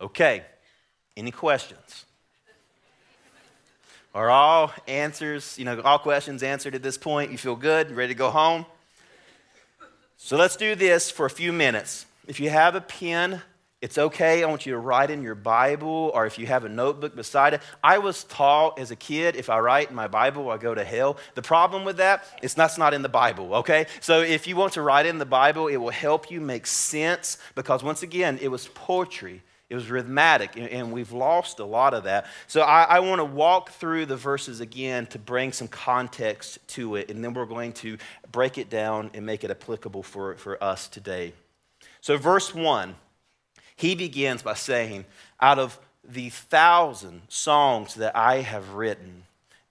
Okay, 0.00 0.42
any 1.14 1.30
questions? 1.30 2.06
Are 4.14 4.30
all 4.30 4.72
answers, 4.88 5.58
you 5.58 5.66
know, 5.66 5.78
all 5.82 5.98
questions 5.98 6.42
answered 6.42 6.74
at 6.74 6.82
this 6.82 6.96
point? 6.96 7.30
You 7.30 7.38
feel 7.38 7.54
good? 7.54 7.90
Ready 7.90 8.14
to 8.14 8.18
go 8.18 8.30
home? 8.30 8.64
So 10.22 10.36
let's 10.36 10.56
do 10.56 10.74
this 10.74 11.10
for 11.10 11.24
a 11.24 11.30
few 11.30 11.50
minutes. 11.50 12.04
If 12.28 12.40
you 12.40 12.50
have 12.50 12.74
a 12.74 12.82
pen, 12.82 13.40
it's 13.80 13.96
okay. 13.96 14.44
I 14.44 14.46
want 14.46 14.66
you 14.66 14.74
to 14.74 14.78
write 14.78 15.08
in 15.08 15.22
your 15.22 15.34
Bible, 15.34 16.12
or 16.14 16.26
if 16.26 16.38
you 16.38 16.46
have 16.46 16.66
a 16.66 16.68
notebook 16.68 17.16
beside 17.16 17.54
it. 17.54 17.62
I 17.82 17.98
was 17.98 18.24
taught 18.24 18.78
as 18.78 18.90
a 18.90 18.96
kid 18.96 19.34
if 19.34 19.48
I 19.48 19.58
write 19.60 19.88
in 19.88 19.96
my 19.96 20.08
Bible, 20.08 20.50
I 20.50 20.58
go 20.58 20.74
to 20.74 20.84
hell. 20.84 21.16
The 21.36 21.42
problem 21.42 21.86
with 21.86 21.96
that 21.96 22.22
is 22.42 22.52
that's 22.52 22.76
not 22.76 22.92
in 22.92 23.00
the 23.00 23.08
Bible, 23.08 23.54
okay? 23.56 23.86
So 24.00 24.20
if 24.20 24.46
you 24.46 24.56
want 24.56 24.74
to 24.74 24.82
write 24.82 25.06
in 25.06 25.16
the 25.16 25.24
Bible, 25.24 25.68
it 25.68 25.78
will 25.78 25.88
help 25.88 26.30
you 26.30 26.38
make 26.42 26.66
sense 26.66 27.38
because, 27.54 27.82
once 27.82 28.02
again, 28.02 28.38
it 28.42 28.48
was 28.48 28.68
poetry. 28.68 29.42
It 29.70 29.76
was 29.76 29.88
rhythmic, 29.88 30.56
and 30.56 30.92
we've 30.92 31.12
lost 31.12 31.60
a 31.60 31.64
lot 31.64 31.94
of 31.94 32.02
that. 32.04 32.26
So 32.48 32.62
I, 32.62 32.82
I 32.82 33.00
want 33.00 33.20
to 33.20 33.24
walk 33.24 33.70
through 33.70 34.06
the 34.06 34.16
verses 34.16 34.60
again 34.60 35.06
to 35.06 35.18
bring 35.18 35.52
some 35.52 35.68
context 35.68 36.58
to 36.70 36.96
it, 36.96 37.08
and 37.08 37.22
then 37.22 37.34
we're 37.34 37.46
going 37.46 37.72
to 37.74 37.96
break 38.32 38.58
it 38.58 38.68
down 38.68 39.12
and 39.14 39.24
make 39.24 39.44
it 39.44 39.50
applicable 39.50 40.02
for, 40.02 40.34
for 40.34 40.62
us 40.62 40.88
today. 40.88 41.34
So, 42.00 42.16
verse 42.16 42.52
1, 42.52 42.96
he 43.76 43.94
begins 43.94 44.42
by 44.42 44.54
saying, 44.54 45.04
Out 45.40 45.60
of 45.60 45.78
the 46.04 46.30
thousand 46.30 47.22
songs 47.28 47.94
that 47.94 48.16
I 48.16 48.38
have 48.38 48.70
written, 48.70 49.22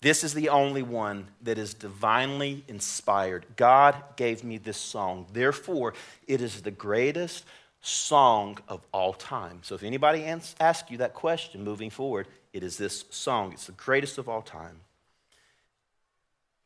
this 0.02 0.24
is 0.24 0.34
the 0.34 0.48
only 0.48 0.82
one 0.82 1.28
that 1.42 1.58
is 1.58 1.74
divinely 1.74 2.64
inspired. 2.70 3.46
God 3.58 4.02
gave 4.16 4.46
me 4.46 4.58
this 4.58 4.78
song. 4.78 5.26
Therefore, 5.34 5.94
it 6.26 6.40
is 6.40 6.62
the 6.62 6.72
greatest 6.72 7.44
song 7.82 8.58
of 8.68 8.86
all 8.92 9.14
time. 9.14 9.60
So 9.64 9.76
if 9.76 9.84
anybody 9.84 10.26
asks 10.60 10.92
you 10.92 10.98
that 10.98 11.14
question 11.14 11.64
moving 11.64 11.90
forward, 11.90 12.28
it 12.54 12.64
is 12.64 12.78
this 12.78 13.06
song. 13.10 13.54
It's 13.54 13.68
the 13.68 13.72
greatest 13.74 14.18
of 14.18 14.28
all 14.28 14.42
time. 14.42 14.82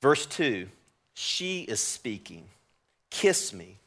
Verse 0.01 0.25
2 0.25 0.67
She 1.13 1.61
is 1.61 1.79
speaking, 1.79 2.45
kiss 3.09 3.53
me. 3.53 3.77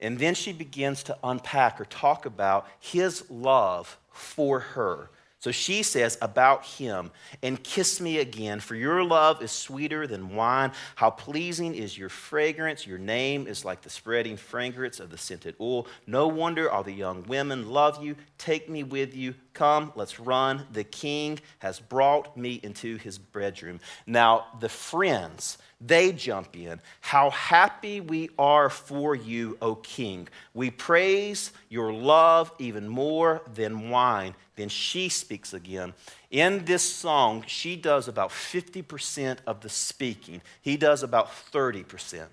And 0.00 0.18
then 0.18 0.34
she 0.34 0.52
begins 0.52 1.02
to 1.04 1.18
unpack 1.24 1.80
or 1.80 1.84
talk 1.84 2.24
about 2.24 2.68
his 2.78 3.28
love 3.28 3.98
for 4.12 4.60
her. 4.60 5.10
So 5.40 5.52
she 5.52 5.84
says 5.84 6.18
about 6.20 6.64
him, 6.64 7.12
and 7.44 7.62
kiss 7.62 8.00
me 8.00 8.18
again, 8.18 8.58
for 8.58 8.74
your 8.74 9.04
love 9.04 9.40
is 9.40 9.52
sweeter 9.52 10.08
than 10.08 10.34
wine. 10.34 10.72
How 10.96 11.10
pleasing 11.10 11.76
is 11.76 11.96
your 11.96 12.08
fragrance. 12.08 12.84
Your 12.84 12.98
name 12.98 13.46
is 13.46 13.64
like 13.64 13.82
the 13.82 13.90
spreading 13.90 14.36
fragrance 14.36 14.98
of 14.98 15.10
the 15.10 15.18
scented 15.18 15.54
oil. 15.60 15.86
No 16.08 16.26
wonder 16.26 16.68
all 16.68 16.82
the 16.82 16.92
young 16.92 17.22
women 17.24 17.70
love 17.70 18.02
you. 18.02 18.16
Take 18.36 18.68
me 18.68 18.82
with 18.82 19.14
you. 19.14 19.34
Come, 19.52 19.92
let's 19.94 20.18
run. 20.18 20.66
The 20.72 20.84
king 20.84 21.38
has 21.60 21.78
brought 21.78 22.36
me 22.36 22.58
into 22.64 22.96
his 22.96 23.16
bedroom. 23.18 23.78
Now, 24.06 24.46
the 24.58 24.68
friends, 24.68 25.58
they 25.80 26.12
jump 26.12 26.56
in. 26.56 26.80
How 27.00 27.30
happy 27.30 28.00
we 28.00 28.30
are 28.38 28.68
for 28.68 29.14
you, 29.14 29.56
O 29.62 29.76
king. 29.76 30.28
We 30.52 30.70
praise 30.70 31.52
your 31.68 31.92
love 31.92 32.52
even 32.58 32.88
more 32.88 33.42
than 33.54 33.90
wine. 33.90 34.34
Then 34.56 34.68
she 34.68 35.08
speaks 35.08 35.54
again. 35.54 35.94
In 36.30 36.64
this 36.64 36.82
song, 36.82 37.44
she 37.46 37.76
does 37.76 38.08
about 38.08 38.30
50% 38.30 39.38
of 39.46 39.60
the 39.60 39.68
speaking, 39.68 40.42
he 40.62 40.76
does 40.76 41.02
about 41.02 41.30
30%. 41.52 42.26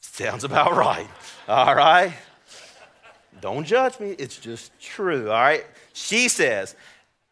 Sounds 0.00 0.44
about 0.44 0.74
right. 0.74 1.08
All 1.46 1.74
right? 1.74 2.14
Don't 3.42 3.66
judge 3.66 4.00
me, 4.00 4.12
it's 4.12 4.38
just 4.38 4.72
true. 4.80 5.30
All 5.30 5.42
right? 5.42 5.66
She 5.92 6.28
says, 6.28 6.74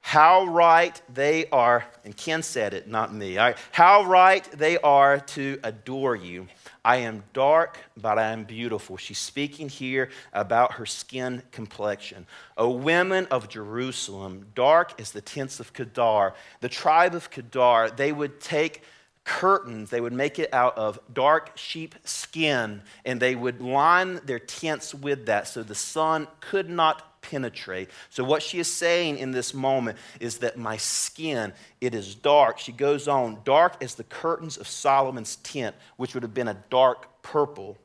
how 0.07 0.45
right 0.45 1.01
they 1.09 1.47
are, 1.49 1.87
and 2.05 2.15
Ken 2.15 2.43
said 2.43 2.75
it, 2.75 2.87
not 2.87 3.15
me. 3.15 3.39
How 3.73 4.05
right 4.05 4.45
they 4.53 4.77
are 4.77 5.19
to 5.19 5.59
adore 5.65 6.15
you. 6.15 6.47
I 6.85 6.97
am 6.97 7.25
dark, 7.33 7.79
but 7.97 8.19
I 8.19 8.33
am 8.33 8.45
beautiful. 8.45 8.99
She's 8.99 9.19
speaking 9.19 9.71
here 9.71 10.11
about 10.35 10.75
her 10.75 10.85
skin 10.85 11.43
complexion. 11.53 12.27
O 12.59 12.69
women 12.69 13.27
of 13.31 13.49
Jerusalem, 13.49 14.45
dark 14.55 15.01
as 15.01 15.13
the 15.13 15.23
tents 15.23 15.59
of 15.59 15.73
Kedar. 15.73 16.35
The 16.61 16.69
tribe 16.69 17.15
of 17.15 17.31
Kedar, 17.31 17.89
they 17.97 18.13
would 18.13 18.43
take 18.43 18.83
curtains, 19.25 19.89
they 19.89 20.03
would 20.03 20.13
make 20.13 20.39
it 20.39 20.53
out 20.53 20.77
of 20.77 21.01
dark 21.15 21.57
sheep 21.57 21.95
skin, 22.05 22.83
and 23.07 23.21
they 23.21 23.35
would 23.35 23.63
line 23.63 24.21
their 24.27 24.39
tents 24.39 24.95
with 24.95 25.25
that 25.25 25.49
so 25.49 25.63
the 25.63 25.75
sun 25.75 26.29
could 26.41 26.69
not 26.69 27.14
penetrate. 27.31 27.89
So 28.11 28.23
what 28.23 28.43
she 28.43 28.59
is 28.59 28.73
saying 28.73 29.19
in 29.19 29.31
this 29.31 29.55
moment 29.55 29.99
is 30.21 30.39
that 30.39 30.59
my 30.59 30.77
skin, 30.77 31.53
it 31.81 31.95
is 31.95 32.15
dark. 32.15 32.59
She 32.59 32.73
goes 32.73 33.09
on, 33.09 33.39
dark 33.45 33.83
as 33.83 33.95
the 33.95 34.05
curtains 34.05 34.59
of 34.59 34.69
Solomon's 34.69 35.37
tent, 35.37 35.75
which 35.97 36.15
would 36.15 36.23
have 36.23 36.35
been 36.35 36.49
a 36.49 36.63
dark 36.69 37.23
purple. 37.23 37.79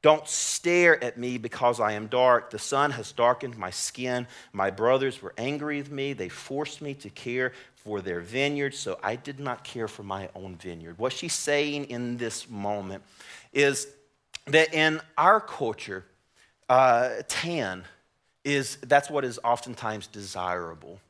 Don't 0.00 0.28
stare 0.28 1.02
at 1.02 1.18
me 1.18 1.38
because 1.38 1.80
I 1.80 1.92
am 1.92 2.06
dark. 2.06 2.50
The 2.50 2.58
sun 2.58 2.92
has 2.92 3.10
darkened 3.10 3.58
my 3.58 3.70
skin. 3.70 4.28
My 4.52 4.70
brothers 4.70 5.20
were 5.20 5.34
angry 5.36 5.78
with 5.78 5.90
me. 5.90 6.12
They 6.12 6.28
forced 6.28 6.80
me 6.80 6.94
to 6.94 7.10
care 7.10 7.52
for 7.74 8.00
their 8.00 8.20
vineyard, 8.20 8.74
so 8.74 8.98
I 9.02 9.16
did 9.16 9.40
not 9.40 9.64
care 9.64 9.88
for 9.88 10.04
my 10.04 10.28
own 10.36 10.54
vineyard. 10.54 10.98
What 10.98 11.12
she's 11.12 11.32
saying 11.32 11.86
in 11.86 12.16
this 12.16 12.48
moment 12.48 13.02
is 13.52 13.88
that 14.46 14.72
in 14.72 15.00
our 15.16 15.40
culture, 15.40 16.04
uh, 16.68 17.10
tan, 17.26 17.84
is 18.48 18.76
that's 18.82 19.10
what 19.10 19.24
is 19.24 19.38
oftentimes 19.44 20.06
desirable. 20.06 21.00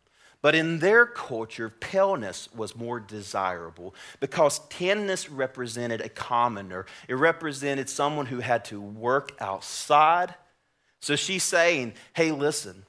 But 0.40 0.54
in 0.54 0.78
their 0.78 1.04
culture, 1.04 1.68
paleness 1.68 2.48
was 2.54 2.76
more 2.76 3.00
desirable 3.00 3.94
because 4.20 4.60
tanness 4.68 5.28
represented 5.30 6.00
a 6.00 6.08
commoner. 6.08 6.86
It 7.08 7.14
represented 7.14 7.88
someone 7.88 8.26
who 8.26 8.38
had 8.38 8.64
to 8.66 8.80
work 8.80 9.32
outside. 9.40 10.34
So 11.00 11.16
she's 11.16 11.42
saying, 11.42 11.94
hey, 12.12 12.30
listen, 12.30 12.84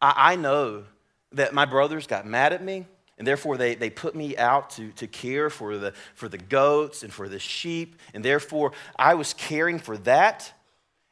I, 0.00 0.32
I 0.32 0.36
know 0.36 0.84
that 1.32 1.54
my 1.54 1.64
brothers 1.64 2.06
got 2.06 2.24
mad 2.26 2.52
at 2.52 2.62
me, 2.62 2.86
and 3.18 3.26
therefore 3.26 3.56
they, 3.56 3.74
they 3.74 3.90
put 3.90 4.14
me 4.14 4.36
out 4.36 4.70
to, 4.70 4.92
to 4.92 5.08
care 5.08 5.50
for 5.50 5.76
the, 5.76 5.92
for 6.14 6.28
the 6.28 6.38
goats 6.38 7.02
and 7.02 7.12
for 7.12 7.28
the 7.28 7.38
sheep. 7.40 7.96
And 8.14 8.24
therefore 8.24 8.72
I 8.96 9.14
was 9.14 9.34
caring 9.34 9.80
for 9.80 9.96
that, 9.98 10.52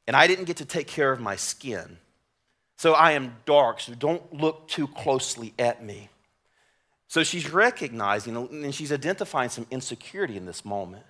and 0.06 0.14
I 0.14 0.28
didn't 0.28 0.44
get 0.44 0.58
to 0.58 0.64
take 0.64 0.86
care 0.86 1.10
of 1.10 1.20
my 1.20 1.34
skin. 1.34 1.98
So 2.78 2.92
I 2.92 3.12
am 3.12 3.34
dark, 3.44 3.80
so 3.80 3.92
don't 3.92 4.32
look 4.32 4.68
too 4.68 4.86
closely 4.86 5.52
at 5.58 5.84
me. 5.84 6.08
So 7.08 7.24
she's 7.24 7.50
recognizing 7.50 8.36
and 8.36 8.72
she's 8.72 8.92
identifying 8.92 9.50
some 9.50 9.66
insecurity 9.72 10.36
in 10.36 10.46
this 10.46 10.64
moment. 10.64 11.02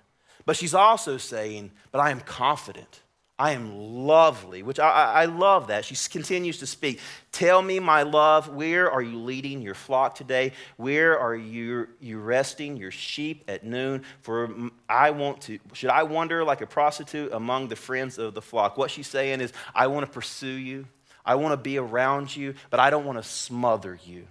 But 0.47 0.55
she's 0.55 0.73
also 0.73 1.17
saying, 1.17 1.71
But 1.91 1.99
I 1.99 2.09
am 2.09 2.21
confident. 2.21 3.01
I 3.37 3.51
am 3.51 3.77
lovely, 4.05 4.63
which 4.63 4.79
I, 4.79 4.89
I, 4.89 5.25
love 5.25 5.67
that. 5.67 5.85
She 5.85 5.95
continues 6.09 6.57
to 6.57 6.67
speak. 6.67 6.99
Tell 7.31 7.61
me, 7.61 7.79
my 7.79 8.01
love, 8.01 8.49
where 8.49 8.91
are 8.91 9.01
you 9.01 9.17
leading 9.17 9.61
your 9.61 9.75
flock 9.75 10.15
today? 10.15 10.51
Where 10.75 11.17
are 11.17 11.35
you, 11.35 11.87
you 12.01 12.19
resting 12.19 12.75
your 12.75 12.91
sheep 12.91 13.45
at 13.47 13.63
noon? 13.63 14.03
For 14.19 14.49
I 14.89 15.11
want 15.11 15.39
to, 15.43 15.57
should 15.71 15.89
I 15.89 16.03
wander 16.03 16.43
like 16.43 16.59
a 16.59 16.67
prostitute 16.67 17.31
among 17.31 17.69
the 17.69 17.77
friends 17.77 18.17
of 18.17 18.33
the 18.33 18.41
flock? 18.41 18.77
What 18.77 18.91
she's 18.91 19.07
saying 19.07 19.39
is, 19.39 19.53
I 19.73 19.87
want 19.87 20.05
to 20.05 20.11
pursue 20.11 20.47
you. 20.47 20.85
I 21.25 21.35
want 21.35 21.53
to 21.53 21.57
be 21.57 21.77
around 21.77 22.35
you, 22.35 22.55
but 22.69 22.79
I 22.79 22.89
don't 22.89 23.05
want 23.05 23.17
to 23.17 23.23
smother 23.23 23.97
you. 24.05 24.27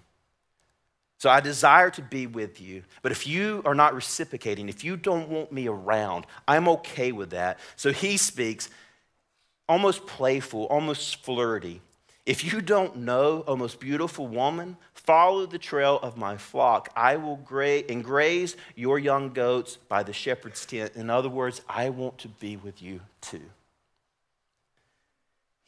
So 1.18 1.28
I 1.28 1.40
desire 1.40 1.90
to 1.90 2.02
be 2.02 2.26
with 2.26 2.60
you. 2.60 2.84
But 3.02 3.10
if 3.10 3.26
you 3.26 3.62
are 3.64 3.74
not 3.74 3.94
reciprocating, 3.94 4.68
if 4.68 4.84
you 4.84 4.96
don't 4.96 5.28
want 5.28 5.50
me 5.50 5.66
around, 5.66 6.26
I'm 6.46 6.68
okay 6.68 7.10
with 7.10 7.30
that. 7.30 7.58
So 7.76 7.92
he 7.92 8.16
speaks 8.16 8.70
almost 9.68 10.06
playful, 10.06 10.64
almost 10.66 11.24
flirty. 11.24 11.80
If 12.24 12.44
you 12.44 12.60
don't 12.60 12.98
know, 12.98 13.42
O 13.46 13.56
most 13.56 13.80
beautiful 13.80 14.28
woman, 14.28 14.76
follow 14.92 15.46
the 15.46 15.58
trail 15.58 15.98
of 16.02 16.16
my 16.16 16.36
flock. 16.36 16.90
I 16.94 17.16
will 17.16 17.36
gra- 17.36 17.82
and 17.88 18.04
graze 18.04 18.54
your 18.76 18.98
young 18.98 19.30
goats 19.30 19.76
by 19.88 20.02
the 20.02 20.12
shepherd's 20.12 20.64
tent. 20.66 20.92
In 20.94 21.10
other 21.10 21.30
words, 21.30 21.62
I 21.68 21.88
want 21.88 22.18
to 22.18 22.28
be 22.28 22.56
with 22.56 22.80
you 22.82 23.00
too. 23.20 23.40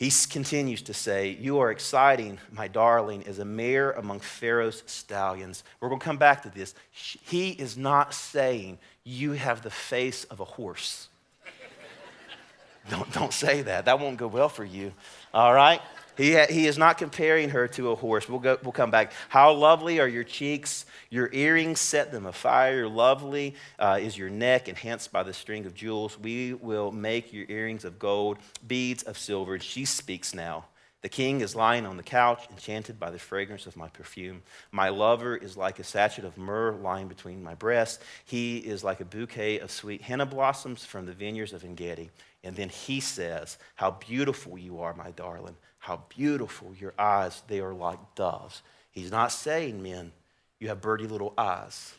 He 0.01 0.11
continues 0.31 0.81
to 0.83 0.95
say, 0.95 1.37
You 1.39 1.59
are 1.59 1.71
exciting, 1.71 2.39
my 2.51 2.69
darling, 2.69 3.23
as 3.27 3.39
a 3.39 3.45
mare 3.45 3.91
among 3.93 4.21
Pharaoh's 4.21 4.83
stallions. 4.87 5.63
We're 5.79 5.91
going 5.91 6.01
to 6.01 6.05
come 6.05 6.17
back 6.17 6.43
to 6.45 6.49
this. 6.49 6.75
He 6.91 7.51
is 7.51 7.77
not 7.77 8.15
saying 8.15 8.79
you 9.05 9.33
have 9.33 9.61
the 9.61 9.69
face 9.69 10.25
of 10.25 10.41
a 10.41 10.45
horse. 10.47 11.09
don't, 12.91 13.13
don't 13.13 13.33
say 13.35 13.61
that. 13.61 13.85
That 13.85 14.01
won't 14.01 14.17
go 14.17 14.27
well 14.27 14.49
for 14.49 14.65
you. 14.65 14.95
All 15.35 15.53
right? 15.53 15.83
He, 16.21 16.35
ha- 16.35 16.49
he 16.51 16.67
is 16.67 16.77
not 16.77 16.99
comparing 16.99 17.49
her 17.49 17.67
to 17.69 17.93
a 17.93 17.95
horse. 17.97 18.29
We'll, 18.29 18.41
go, 18.41 18.59
we'll 18.63 18.73
come 18.73 18.91
back. 18.91 19.13
How 19.31 19.55
lovely 19.55 20.01
are 20.01 20.07
your 20.07 20.23
cheeks. 20.23 20.85
Your 21.09 21.31
earrings 21.33 21.81
set 21.81 22.13
them 22.13 22.27
afire. 22.27 22.87
Lovely 22.87 23.55
uh, 23.79 23.99
is 24.03 24.19
your 24.19 24.29
neck, 24.29 24.69
enhanced 24.69 25.13
by 25.13 25.23
the 25.23 25.33
string 25.33 25.65
of 25.65 25.75
jewels. 25.75 26.19
We 26.19 26.53
will 26.53 26.93
make 26.93 27.33
your 27.33 27.47
earrings 27.49 27.87
of 27.87 27.99
gold, 27.99 28.37
beads 28.67 29.03
of 29.05 29.17
silver. 29.17 29.55
And 29.55 29.63
she 29.63 29.87
speaks 29.87 30.35
now. 30.35 30.67
The 31.01 31.09
king 31.09 31.41
is 31.41 31.57
lying 31.57 31.87
on 31.87 31.97
the 31.97 32.03
couch, 32.03 32.47
enchanted 32.51 33.01
by 33.01 33.11
the 33.11 33.19
fragrance 33.19 33.67
of 33.67 33.75
my 33.75 33.89
perfume. 33.89 34.43
My 34.73 34.91
lover 34.91 35.35
is 35.35 35.57
like 35.57 35.79
a 35.79 35.85
sachet 35.85 36.27
of 36.27 36.37
myrrh 36.37 36.73
lying 36.73 37.09
between 37.09 37.43
my 37.43 37.55
breasts. 37.55 38.05
He 38.27 38.59
is 38.59 38.85
like 38.85 39.01
a 39.01 39.07
bouquet 39.07 39.61
of 39.61 39.71
sweet 39.71 40.03
henna 40.03 40.27
blossoms 40.27 40.85
from 40.85 41.07
the 41.07 41.15
vineyards 41.15 41.55
of 41.55 41.65
Engedi. 41.65 42.11
And 42.45 42.55
then 42.55 42.69
he 42.69 43.01
says, 43.01 43.57
How 43.77 43.93
beautiful 43.93 44.59
you 44.59 44.81
are, 44.81 44.93
my 44.93 45.13
darling. 45.13 45.57
How 45.81 46.05
beautiful 46.15 46.75
your 46.79 46.93
eyes, 46.99 47.43
they 47.49 47.61
are 47.61 47.73
like 47.73 47.99
doves. 48.15 48.63
He's 48.91 49.11
not 49.11 49.33
saying, 49.33 49.83
men, 49.83 50.13
you 50.59 50.69
have 50.69 50.83
birdie 50.83 51.07
little 51.07 51.33
eyes. 51.39 51.95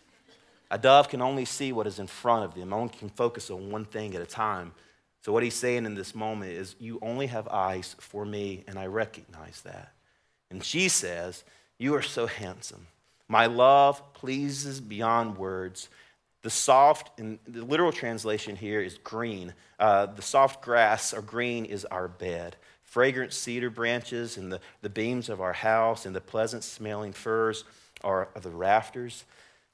A 0.70 0.78
dove 0.78 1.10
can 1.10 1.22
only 1.22 1.46
see 1.46 1.74
what 1.74 1.88
is 1.88 1.98
in 1.98 2.06
front 2.08 2.46
of 2.46 2.54
them, 2.54 2.72
only 2.72 2.94
can 2.94 3.10
focus 3.10 3.50
on 3.50 3.72
one 3.72 3.86
thing 3.86 4.16
at 4.16 4.22
a 4.22 4.26
time. 4.26 4.72
So, 5.22 5.34
what 5.34 5.44
he's 5.44 5.56
saying 5.56 5.86
in 5.86 5.96
this 5.96 6.16
moment 6.16 6.52
is, 6.52 6.76
You 6.80 7.00
only 7.02 7.28
have 7.28 7.48
eyes 7.48 7.96
for 8.00 8.24
me, 8.24 8.64
and 8.68 8.78
I 8.78 8.86
recognize 8.86 9.62
that. 9.62 9.94
And 10.52 10.64
she 10.64 10.88
says, 10.88 11.44
You 11.80 11.96
are 11.96 12.02
so 12.04 12.28
handsome. 12.28 12.88
My 13.28 13.48
love 13.48 14.14
pleases 14.14 14.80
beyond 14.80 15.38
words. 15.38 15.90
The 16.44 16.50
soft, 16.50 17.20
and 17.20 17.40
the 17.48 17.66
literal 17.66 17.92
translation 17.92 18.56
here 18.56 18.82
is 18.82 18.98
green. 19.00 19.54
Uh, 19.80 20.06
the 20.06 20.22
soft 20.22 20.64
grass 20.64 21.14
or 21.14 21.22
green 21.22 21.66
is 21.66 21.86
our 21.86 22.08
bed 22.08 22.56
fragrant 22.92 23.32
cedar 23.32 23.70
branches 23.70 24.36
and 24.36 24.52
the, 24.52 24.60
the 24.82 24.90
beams 24.90 25.30
of 25.30 25.40
our 25.40 25.54
house 25.54 26.06
and 26.06 26.14
the 26.14 26.20
pleasant 26.20 26.62
smelling 26.62 27.14
firs 27.14 27.64
are 28.04 28.28
of 28.36 28.44
the 28.44 28.50
rafters. 28.50 29.24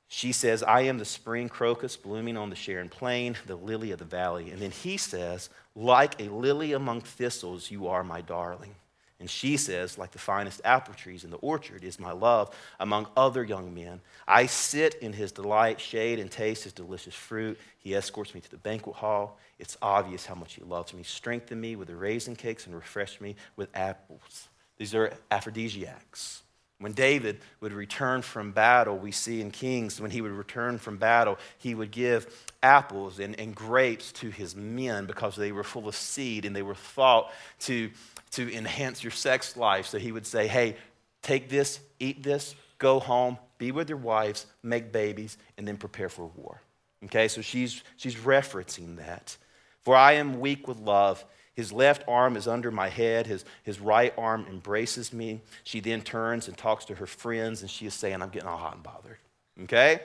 She 0.08 0.32
says, 0.32 0.62
I 0.62 0.82
am 0.82 1.00
the 1.00 1.04
spring 1.04 1.50
crocus 1.50 1.98
blooming 1.98 2.38
on 2.38 2.52
the 2.52 2.56
Sharon 2.56 2.90
plain, 2.90 3.36
the 3.48 3.56
lily 3.56 3.90
of 3.90 3.98
the 3.98 4.06
valley. 4.06 4.52
And 4.52 4.62
then 4.62 4.70
he 4.70 4.98
says, 4.98 5.50
Like 5.76 6.22
a 6.22 6.30
lily 6.30 6.74
among 6.74 7.02
thistles, 7.02 7.72
you 7.72 7.88
are 7.88 8.04
my 8.04 8.22
darling. 8.22 8.76
And 9.20 9.30
she 9.30 9.58
says, 9.58 9.98
like 9.98 10.12
the 10.12 10.20
finest 10.20 10.62
apple 10.64 10.94
trees 10.94 11.24
in 11.24 11.32
the 11.32 11.38
orchard 11.38 11.84
is 11.84 12.00
my 12.00 12.12
love 12.12 12.56
among 12.80 13.08
other 13.18 13.44
young 13.44 13.74
men. 13.74 14.00
I 14.28 14.46
sit 14.46 14.96
in 14.96 15.12
his 15.12 15.32
delight, 15.32 15.82
shade, 15.82 16.20
and 16.20 16.30
taste 16.30 16.66
his 16.66 16.74
delicious 16.74 17.16
fruit. 17.16 17.60
He 17.80 17.96
escorts 17.96 18.36
me 18.36 18.42
to 18.42 18.52
the 18.52 18.58
banquet 18.58 18.96
hall. 18.96 19.40
It's 19.58 19.76
obvious 19.82 20.26
how 20.26 20.36
much 20.36 20.54
he 20.54 20.64
loves 20.64 20.94
me. 20.94 21.02
Strengthen 21.02 21.60
me 21.60 21.76
with 21.76 21.88
the 21.88 21.96
raisin 21.96 22.36
cakes 22.36 22.68
and 22.68 22.76
refresh 22.76 23.20
me 23.20 23.36
with 23.56 23.70
apples. 23.76 24.50
These 24.78 24.94
are 24.94 25.12
aphrodisiacs. 25.32 26.44
When 26.80 26.94
David 26.94 27.40
would 27.60 27.74
return 27.74 28.22
from 28.22 28.52
battle, 28.52 28.98
we 28.98 29.12
see 29.12 29.42
in 29.42 29.50
Kings, 29.50 30.00
when 30.00 30.12
he 30.12 30.22
would 30.22 30.32
return 30.32 30.78
from 30.78 30.98
battle, 30.98 31.40
he 31.58 31.74
would 31.74 31.90
give 31.90 32.46
apples 32.62 33.20
and, 33.20 33.40
and 33.40 33.56
grapes 33.56 34.12
to 34.14 34.30
his 34.30 34.56
men 34.56 35.08
because 35.08 35.36
they 35.36 35.52
were 35.52 35.64
full 35.64 35.88
of 35.88 35.96
seed 35.96 36.46
and 36.46 36.56
they 36.56 36.62
were 36.62 36.76
thought 36.76 37.32
to 37.62 37.90
to 38.32 38.54
enhance 38.54 39.04
your 39.04 39.12
sex 39.12 39.58
life. 39.58 39.88
So 39.88 39.98
he 39.98 40.12
would 40.12 40.26
say, 40.26 40.48
hey, 40.48 40.76
take 41.22 41.50
this, 41.50 41.80
eat 42.00 42.24
this, 42.24 42.56
go 42.78 43.00
home, 43.00 43.38
be 43.58 43.72
with 43.72 43.90
your 43.90 43.98
wives, 43.98 44.46
make 44.64 44.92
babies, 44.92 45.38
and 45.58 45.68
then 45.68 45.78
prepare 45.78 46.10
for 46.10 46.26
war. 46.36 46.62
Okay, 47.06 47.28
so 47.28 47.42
she's, 47.42 47.84
she's 47.96 48.16
referencing 48.16 48.98
that. 48.98 49.38
For 49.84 49.96
I 49.96 50.14
am 50.14 50.40
weak 50.40 50.68
with 50.68 50.80
love. 50.80 51.24
His 51.58 51.74
left 51.74 52.04
arm 52.08 52.38
is 52.38 52.48
under 52.48 52.70
my 52.70 52.88
head, 52.88 53.26
his, 53.26 53.44
his 53.64 53.80
right 53.80 54.14
arm 54.16 54.46
embraces 54.48 55.12
me. 55.12 55.42
She 55.64 55.80
then 55.80 56.04
turns 56.04 56.48
and 56.48 56.56
talks 56.56 56.86
to 56.86 56.94
her 56.94 57.08
friends, 57.08 57.64
and 57.64 57.70
she 57.70 57.88
is 57.88 57.96
saying, 57.96 58.22
I'm 58.22 58.30
getting 58.30 58.48
all 58.48 58.58
hot 58.58 58.76
and 58.76 58.84
bothered. 58.84 59.18
Okay? 59.64 60.02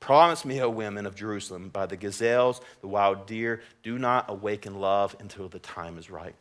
Promise 0.00 0.44
me, 0.44 0.60
O 0.60 0.68
women 0.68 1.06
of 1.06 1.14
Jerusalem, 1.14 1.68
by 1.68 1.86
the 1.86 1.96
gazelles, 1.96 2.60
the 2.80 2.88
wild 2.88 3.24
deer, 3.28 3.62
do 3.84 4.00
not 4.00 4.28
awaken 4.28 4.80
love 4.80 5.14
until 5.20 5.48
the 5.48 5.60
time 5.60 5.96
is 5.96 6.10
right. 6.10 6.34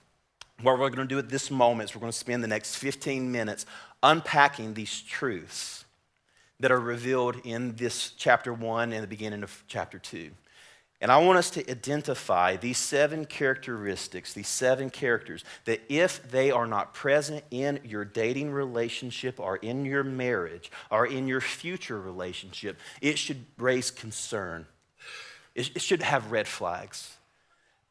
What 0.64 0.80
we're 0.80 0.90
going 0.90 1.08
to 1.08 1.14
do 1.14 1.20
at 1.20 1.30
this 1.30 1.52
moment 1.52 1.92
is 1.92 1.96
we're 1.96 2.02
going 2.02 2.12
to 2.12 2.18
spend 2.18 2.44
the 2.44 2.48
next 2.48 2.78
15 2.78 3.32
minutes 3.32 3.68
unpacking 4.02 4.74
these 4.74 5.00
truths 5.00 5.86
that 6.60 6.72
are 6.72 6.80
revealed 6.80 7.36
in 7.44 7.76
this 7.76 8.14
chapter 8.18 8.52
1 8.52 8.94
and 8.94 9.04
the 9.04 9.08
beginning 9.08 9.44
of 9.44 9.64
chapter 9.68 10.00
2. 10.00 10.32
And 11.06 11.12
I 11.12 11.18
want 11.18 11.38
us 11.38 11.52
to 11.52 11.70
identify 11.70 12.56
these 12.56 12.80
seven 12.80 13.26
characteristics, 13.26 14.34
these 14.34 14.48
seven 14.48 14.90
characters, 14.90 15.44
that 15.66 15.82
if 15.88 16.32
they 16.32 16.50
are 16.50 16.66
not 16.66 16.96
present 16.96 17.44
in 17.52 17.80
your 17.84 18.04
dating 18.04 18.52
relationship 18.52 19.40
or 19.40 19.58
in 19.58 19.86
your 19.86 20.04
marriage 20.04 20.72
or 20.90 21.06
in 21.06 21.28
your 21.28 21.42
future 21.42 22.02
relationship, 22.02 22.80
it 23.02 23.20
should 23.20 23.46
raise 23.60 23.92
concern. 23.92 24.66
It 25.54 25.80
should 25.80 26.02
have 26.02 26.32
red 26.32 26.48
flags. 26.48 27.16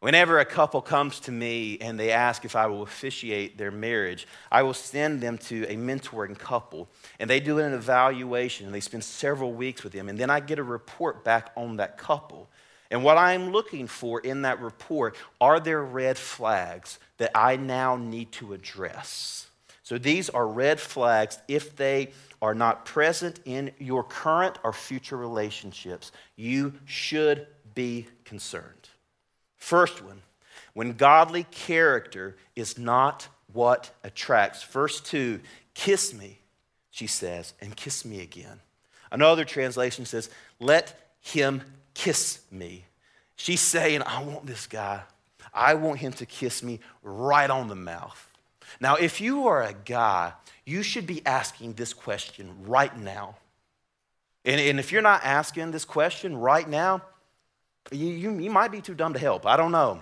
Whenever 0.01 0.41
a 0.41 0.45
couple 0.45 0.83
comes 0.83 1.21
to 1.21 1.31
me 1.31 1.79
and 1.81 2.01
they 2.01 2.11
ask 2.11 2.45
if 2.45 2.57
I 2.57 2.67
will 2.67 2.83
officiate 2.83 3.57
their 3.57 3.71
marriage, 3.71 4.27
I 4.51 4.65
will 4.65 4.75
send 4.75 5.21
them 5.21 5.39
to 5.39 5.63
a 5.69 5.77
mentoring 5.77 6.37
couple 6.37 6.89
and 7.21 7.31
they 7.31 7.39
do 7.39 7.61
an 7.61 7.75
evaluation 7.75 8.67
and 8.67 8.75
they 8.75 8.81
spend 8.81 9.05
several 9.05 9.53
weeks 9.53 9.85
with 9.85 9.93
them. 9.93 10.09
And 10.09 10.19
then 10.19 10.31
I 10.31 10.41
get 10.41 10.59
a 10.59 10.65
report 10.65 11.23
back 11.23 11.53
on 11.57 11.77
that 11.77 11.97
couple. 11.97 12.49
And 12.91 13.03
what 13.03 13.17
I'm 13.17 13.51
looking 13.51 13.87
for 13.87 14.21
in 14.21 14.43
that 14.43 14.61
report 14.61 15.17
are 15.41 15.61
there 15.61 15.83
red 15.83 16.19
flags 16.19 16.99
that 17.19 17.31
I 17.35 17.57
now 17.57 17.97
need 17.97 18.33
to 18.33 18.53
address? 18.53 19.47
So 19.83 19.99
these 19.99 20.31
are 20.31 20.47
red 20.47 20.81
flags 20.81 21.39
if 21.49 21.77
they 21.77 22.13
are 22.41 22.55
not 22.55 22.85
present 22.85 23.41
in 23.45 23.73
your 23.79 24.03
current 24.03 24.59
or 24.65 24.73
future 24.73 25.17
relationships. 25.17 26.13
You 26.37 26.75
should 26.85 27.47
be 27.75 28.07
concerned. 28.25 28.89
First 29.57 30.03
one, 30.03 30.23
when 30.73 30.93
godly 30.93 31.45
character 31.45 32.37
is 32.55 32.79
not 32.79 33.29
what 33.55 33.91
attracts. 34.03 34.63
Verse 34.63 35.01
2 35.01 35.41
Kiss 35.73 36.13
me, 36.13 36.39
she 36.91 37.07
says, 37.07 37.55
and 37.61 37.75
kiss 37.75 38.05
me 38.05 38.21
again. 38.21 38.61
Another 39.11 39.45
translation 39.45 40.05
says, 40.05 40.29
Let 40.61 41.17
him 41.21 41.63
kiss 41.95 42.41
me. 42.51 42.85
She's 43.37 43.61
saying, 43.61 44.03
I 44.03 44.23
want 44.23 44.47
this 44.47 44.67
guy. 44.67 45.03
I 45.53 45.75
want 45.75 46.01
him 46.01 46.13
to 46.15 46.27
kiss 46.27 46.63
me 46.63 46.81
right 47.03 47.49
on 47.49 47.69
the 47.69 47.75
mouth. 47.75 48.31
Now, 48.81 48.97
if 48.97 49.21
you 49.21 49.47
are 49.47 49.63
a 49.63 49.73
guy, 49.73 50.33
you 50.65 50.83
should 50.83 51.07
be 51.07 51.25
asking 51.25 51.75
this 51.75 51.93
question 51.93 52.51
right 52.67 52.97
now. 52.99 53.37
And, 54.45 54.61
and 54.61 54.79
if 54.79 54.93
you're 54.93 55.03
not 55.03 55.25
asking 55.25 55.71
this 55.71 55.85
question 55.85 56.37
right 56.37 56.69
now, 56.69 57.03
you, 57.91 58.07
you, 58.07 58.39
you 58.39 58.51
might 58.51 58.73
be 58.73 58.81
too 58.81 58.95
dumb 58.95 59.13
to 59.13 59.19
help. 59.19 59.47
I 59.47 59.57
don't 59.57 59.73
know. 59.73 60.01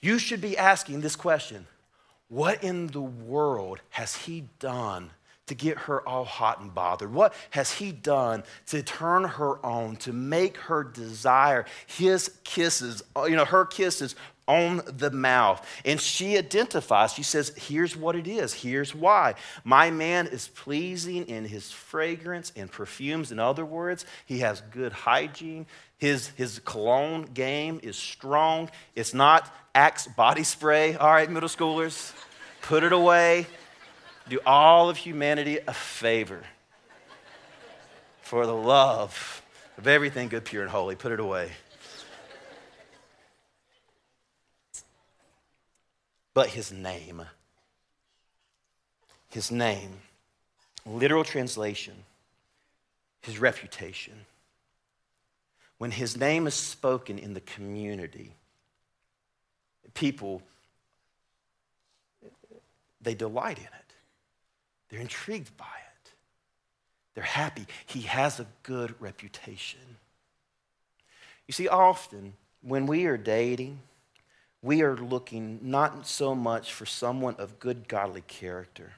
You 0.00 0.18
should 0.18 0.40
be 0.40 0.56
asking 0.56 1.00
this 1.00 1.16
question 1.16 1.66
What 2.28 2.62
in 2.62 2.88
the 2.88 3.00
world 3.00 3.80
has 3.90 4.14
he 4.14 4.44
done 4.58 5.10
to 5.46 5.54
get 5.54 5.76
her 5.78 6.06
all 6.08 6.24
hot 6.24 6.60
and 6.60 6.74
bothered? 6.74 7.12
What 7.12 7.34
has 7.50 7.72
he 7.72 7.92
done 7.92 8.44
to 8.66 8.82
turn 8.82 9.24
her 9.24 9.64
on, 9.64 9.96
to 9.96 10.12
make 10.12 10.56
her 10.56 10.84
desire 10.84 11.64
his 11.86 12.30
kisses, 12.44 13.02
uh, 13.16 13.24
you 13.24 13.36
know, 13.36 13.44
her 13.44 13.64
kisses 13.64 14.14
on 14.46 14.82
the 14.86 15.10
mouth. 15.10 15.66
And 15.84 16.00
she 16.00 16.36
identifies, 16.36 17.12
she 17.14 17.22
says, 17.22 17.52
Here's 17.56 17.96
what 17.96 18.16
it 18.16 18.26
is. 18.26 18.52
Here's 18.52 18.94
why. 18.94 19.34
My 19.64 19.90
man 19.90 20.26
is 20.26 20.48
pleasing 20.48 21.26
in 21.28 21.44
his 21.44 21.70
fragrance 21.70 22.52
and 22.56 22.70
perfumes. 22.70 23.32
In 23.32 23.38
other 23.38 23.64
words, 23.64 24.04
he 24.26 24.40
has 24.40 24.60
good 24.72 24.92
hygiene. 24.92 25.66
His, 25.98 26.28
his 26.30 26.58
cologne 26.64 27.22
game 27.32 27.80
is 27.82 27.96
strong. 27.96 28.70
It's 28.94 29.14
not 29.14 29.52
Axe 29.74 30.06
body 30.06 30.44
spray. 30.44 30.94
All 30.94 31.10
right, 31.10 31.30
middle 31.30 31.48
schoolers, 31.48 32.12
put 32.62 32.84
it 32.84 32.92
away. 32.92 33.46
Do 34.28 34.40
all 34.46 34.88
of 34.88 34.96
humanity 34.96 35.58
a 35.66 35.74
favor. 35.74 36.42
For 38.22 38.46
the 38.46 38.54
love 38.54 39.42
of 39.76 39.86
everything 39.86 40.28
good, 40.28 40.44
pure, 40.44 40.62
and 40.62 40.70
holy, 40.70 40.96
put 40.96 41.12
it 41.12 41.20
away. 41.20 41.50
but 46.34 46.48
his 46.48 46.72
name. 46.72 47.22
his 49.30 49.50
name, 49.50 49.90
literal 50.86 51.24
translation, 51.24 51.94
his 53.20 53.38
reputation. 53.40 54.14
When 55.78 55.90
his 55.90 56.16
name 56.16 56.46
is 56.46 56.54
spoken 56.54 57.18
in 57.18 57.34
the 57.34 57.40
community, 57.40 58.32
people, 59.94 60.40
they 63.00 63.14
delight 63.14 63.58
in 63.58 63.64
it. 63.64 63.83
They're 64.94 65.00
intrigued 65.00 65.56
by 65.56 65.64
it. 65.64 66.12
They're 67.14 67.24
happy. 67.24 67.66
He 67.84 68.02
has 68.02 68.38
a 68.38 68.46
good 68.62 68.94
reputation. 69.00 69.80
You 71.48 71.52
see, 71.52 71.66
often 71.66 72.34
when 72.62 72.86
we 72.86 73.06
are 73.06 73.16
dating, 73.16 73.80
we 74.62 74.82
are 74.82 74.96
looking 74.96 75.58
not 75.62 76.06
so 76.06 76.36
much 76.36 76.72
for 76.72 76.86
someone 76.86 77.34
of 77.38 77.58
good 77.58 77.88
godly 77.88 78.20
character. 78.20 78.92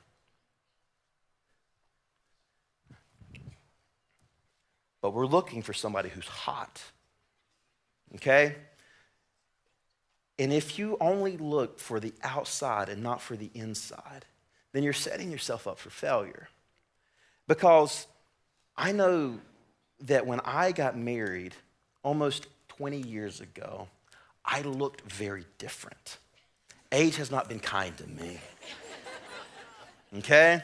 But 5.00 5.14
we're 5.14 5.24
looking 5.24 5.62
for 5.62 5.72
somebody 5.72 6.10
who's 6.10 6.28
hot. 6.28 6.82
Okay? 8.16 8.54
And 10.38 10.52
if 10.52 10.78
you 10.78 10.98
only 11.00 11.38
look 11.38 11.78
for 11.78 12.00
the 12.00 12.12
outside 12.22 12.90
and 12.90 13.02
not 13.02 13.22
for 13.22 13.34
the 13.34 13.50
inside, 13.54 14.26
then 14.76 14.84
you're 14.84 14.92
setting 14.92 15.30
yourself 15.30 15.66
up 15.66 15.78
for 15.78 15.88
failure. 15.88 16.48
Because 17.48 18.06
I 18.76 18.92
know 18.92 19.38
that 20.02 20.26
when 20.26 20.40
I 20.40 20.72
got 20.72 20.98
married 20.98 21.54
almost 22.02 22.46
20 22.68 23.00
years 23.00 23.40
ago, 23.40 23.88
I 24.44 24.60
looked 24.60 25.10
very 25.10 25.46
different. 25.56 26.18
Age 26.92 27.16
has 27.16 27.30
not 27.30 27.48
been 27.48 27.58
kind 27.58 27.96
to 27.96 28.06
me. 28.06 28.38
Okay? 30.18 30.62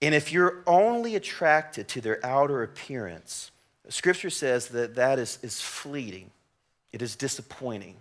And 0.00 0.14
if 0.14 0.32
you're 0.32 0.62
only 0.66 1.16
attracted 1.16 1.88
to 1.88 2.00
their 2.00 2.24
outer 2.24 2.62
appearance, 2.62 3.50
Scripture 3.88 4.30
says 4.30 4.68
that 4.68 4.94
that 4.94 5.18
is, 5.18 5.38
is 5.42 5.60
fleeting, 5.60 6.30
it 6.92 7.02
is 7.02 7.16
disappointing, 7.16 7.96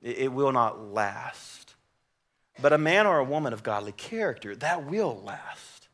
it, 0.00 0.18
it 0.18 0.32
will 0.32 0.52
not 0.52 0.92
last. 0.92 1.61
But 2.60 2.72
a 2.72 2.78
man 2.78 3.06
or 3.06 3.18
a 3.18 3.24
woman 3.24 3.52
of 3.52 3.62
godly 3.62 3.92
character, 3.92 4.54
that 4.56 4.84
will 4.84 5.20
last. 5.24 5.88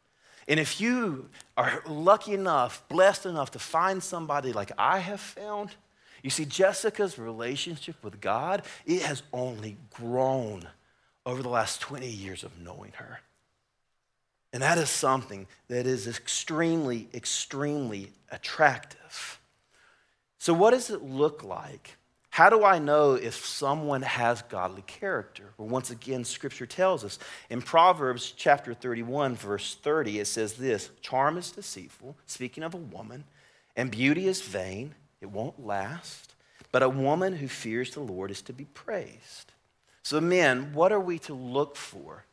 And 0.49 0.59
if 0.59 0.81
you 0.81 1.29
are 1.57 1.83
lucky 1.87 2.33
enough, 2.33 2.83
blessed 2.89 3.27
enough 3.27 3.51
to 3.53 3.59
find 3.59 4.03
somebody 4.03 4.53
like 4.53 4.73
I 4.79 4.99
have 4.99 5.21
found, 5.21 5.75
you 6.23 6.31
see, 6.31 6.47
Jessica's 6.47 7.19
relationship 7.19 7.97
with 8.03 8.21
God, 8.21 8.63
it 8.87 9.03
has 9.03 9.23
only 9.33 9.77
grown 9.95 10.67
over 11.25 11.43
the 11.43 11.49
last 11.49 11.81
20 11.81 12.09
years 12.09 12.43
of 12.43 12.59
knowing 12.61 12.93
her. 12.97 13.21
And 14.53 14.63
that 14.63 14.79
is 14.79 14.89
something 14.89 15.47
that 15.69 15.87
is 15.87 16.09
extremely, 16.09 17.09
extremely 17.13 18.13
attractive. 18.31 19.39
So, 20.39 20.55
what 20.55 20.71
does 20.71 20.89
it 20.89 21.03
look 21.03 21.45
like? 21.45 21.97
How 22.39 22.51
do 22.51 22.63
I 22.63 22.79
know 22.79 23.15
if 23.15 23.45
someone 23.45 24.03
has 24.03 24.43
godly 24.43 24.83
character? 24.83 25.51
Well, 25.59 25.67
once 25.67 25.91
again, 25.91 26.23
scripture 26.23 26.67
tells 26.67 27.03
us. 27.03 27.19
In 27.51 27.61
Proverbs 27.61 28.33
chapter 28.37 28.75
31, 28.75 29.35
verse 29.35 29.75
30, 29.75 30.21
it 30.21 30.27
says 30.27 30.53
this 30.53 30.89
Charm 31.01 31.37
is 31.37 31.51
deceitful, 31.51 32.17
speaking 32.27 32.63
of 32.63 32.75
a 32.75 32.77
woman, 32.77 33.25
and 33.75 33.91
beauty 33.91 34.29
is 34.29 34.41
vain 34.41 34.95
it 35.21 35.29
won't 35.29 35.67
last. 35.67 36.37
But 36.71 36.85
a 36.85 36.89
woman 36.89 37.35
who 37.35 37.49
fears 37.49 37.95
the 37.95 38.01
Lord 38.03 38.31
is 38.31 38.43
to 38.43 38.53
be 38.53 38.67
praised. 38.67 39.51
So, 40.05 40.21
men, 40.21 40.73
what 40.75 40.93
are 40.93 41.01
we 41.01 41.19
to 41.19 41.35
look 41.35 41.75
for 41.75 42.25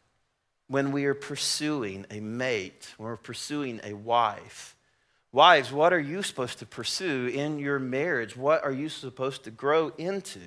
when 0.67 0.91
we 0.91 1.05
are 1.05 1.15
pursuing 1.15 2.05
a 2.11 2.19
mate, 2.19 2.93
when 2.97 3.09
we're 3.09 3.17
pursuing 3.17 3.81
a 3.83 3.93
wife? 3.93 4.74
Wives, 5.35 5.69
what 5.69 5.91
are 5.91 5.99
you 5.99 6.23
supposed 6.23 6.59
to 6.59 6.65
pursue 6.65 7.27
in 7.27 7.59
your 7.59 7.77
marriage? 7.77 8.37
What 8.37 8.63
are 8.63 8.71
you 8.71 8.87
supposed 8.87 9.43
to 9.43 9.51
grow 9.51 9.91
into? 9.97 10.39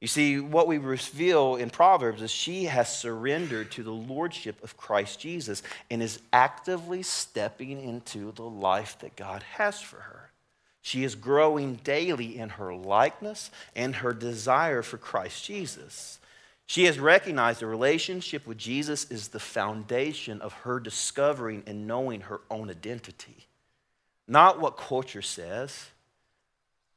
You 0.00 0.08
see, 0.08 0.40
what 0.40 0.66
we 0.66 0.78
reveal 0.78 1.54
in 1.54 1.70
Proverbs 1.70 2.20
is 2.20 2.32
she 2.32 2.64
has 2.64 2.98
surrendered 2.98 3.70
to 3.70 3.84
the 3.84 3.92
lordship 3.92 4.64
of 4.64 4.76
Christ 4.76 5.20
Jesus 5.20 5.62
and 5.92 6.02
is 6.02 6.20
actively 6.32 7.04
stepping 7.04 7.80
into 7.80 8.32
the 8.32 8.42
life 8.42 8.98
that 8.98 9.14
God 9.14 9.44
has 9.44 9.80
for 9.80 10.00
her. 10.00 10.32
She 10.82 11.04
is 11.04 11.14
growing 11.14 11.76
daily 11.76 12.36
in 12.36 12.48
her 12.48 12.74
likeness 12.74 13.48
and 13.76 13.94
her 13.94 14.12
desire 14.12 14.82
for 14.82 14.98
Christ 14.98 15.44
Jesus. 15.44 16.18
She 16.66 16.86
has 16.86 16.98
recognized 16.98 17.60
the 17.60 17.66
relationship 17.66 18.44
with 18.44 18.58
Jesus 18.58 19.08
is 19.08 19.28
the 19.28 19.38
foundation 19.38 20.40
of 20.40 20.52
her 20.64 20.80
discovering 20.80 21.62
and 21.64 21.86
knowing 21.86 22.22
her 22.22 22.40
own 22.50 22.70
identity. 22.70 23.47
Not 24.28 24.60
what 24.60 24.76
culture 24.76 25.22
says, 25.22 25.86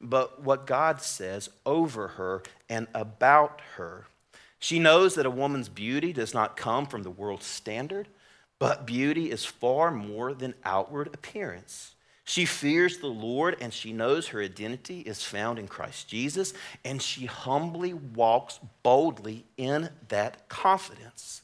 but 0.02 0.44
what 0.44 0.68
God 0.68 1.02
says 1.02 1.50
over 1.66 2.10
her 2.10 2.44
and 2.70 2.88
about 2.94 3.62
her. 3.78 4.06
She 4.60 4.78
knows 4.78 5.16
that 5.16 5.26
a 5.26 5.32
woman's 5.32 5.70
beauty 5.70 6.12
does 6.14 6.34
not 6.34 6.58
come 6.58 6.86
from 6.86 7.04
the 7.04 7.10
world's 7.10 7.46
standard, 7.46 8.10
but 8.60 8.86
beauty 8.86 9.32
is 9.32 9.46
far 9.46 9.90
more 9.90 10.34
than 10.34 10.54
outward 10.64 11.08
appearance. 11.14 11.96
She 12.24 12.46
fears 12.46 12.98
the 12.98 13.08
Lord 13.08 13.58
and 13.60 13.74
she 13.74 13.92
knows 13.92 14.28
her 14.28 14.42
identity 14.42 15.02
is 15.02 15.24
found 15.24 15.58
in 15.58 15.68
Christ 15.68 16.08
Jesus, 16.08 16.54
and 16.86 17.02
she 17.02 17.26
humbly 17.26 17.94
walks 17.94 18.60
boldly 18.84 19.46
in 19.58 19.90
that 20.10 20.48
confidence. 20.48 21.42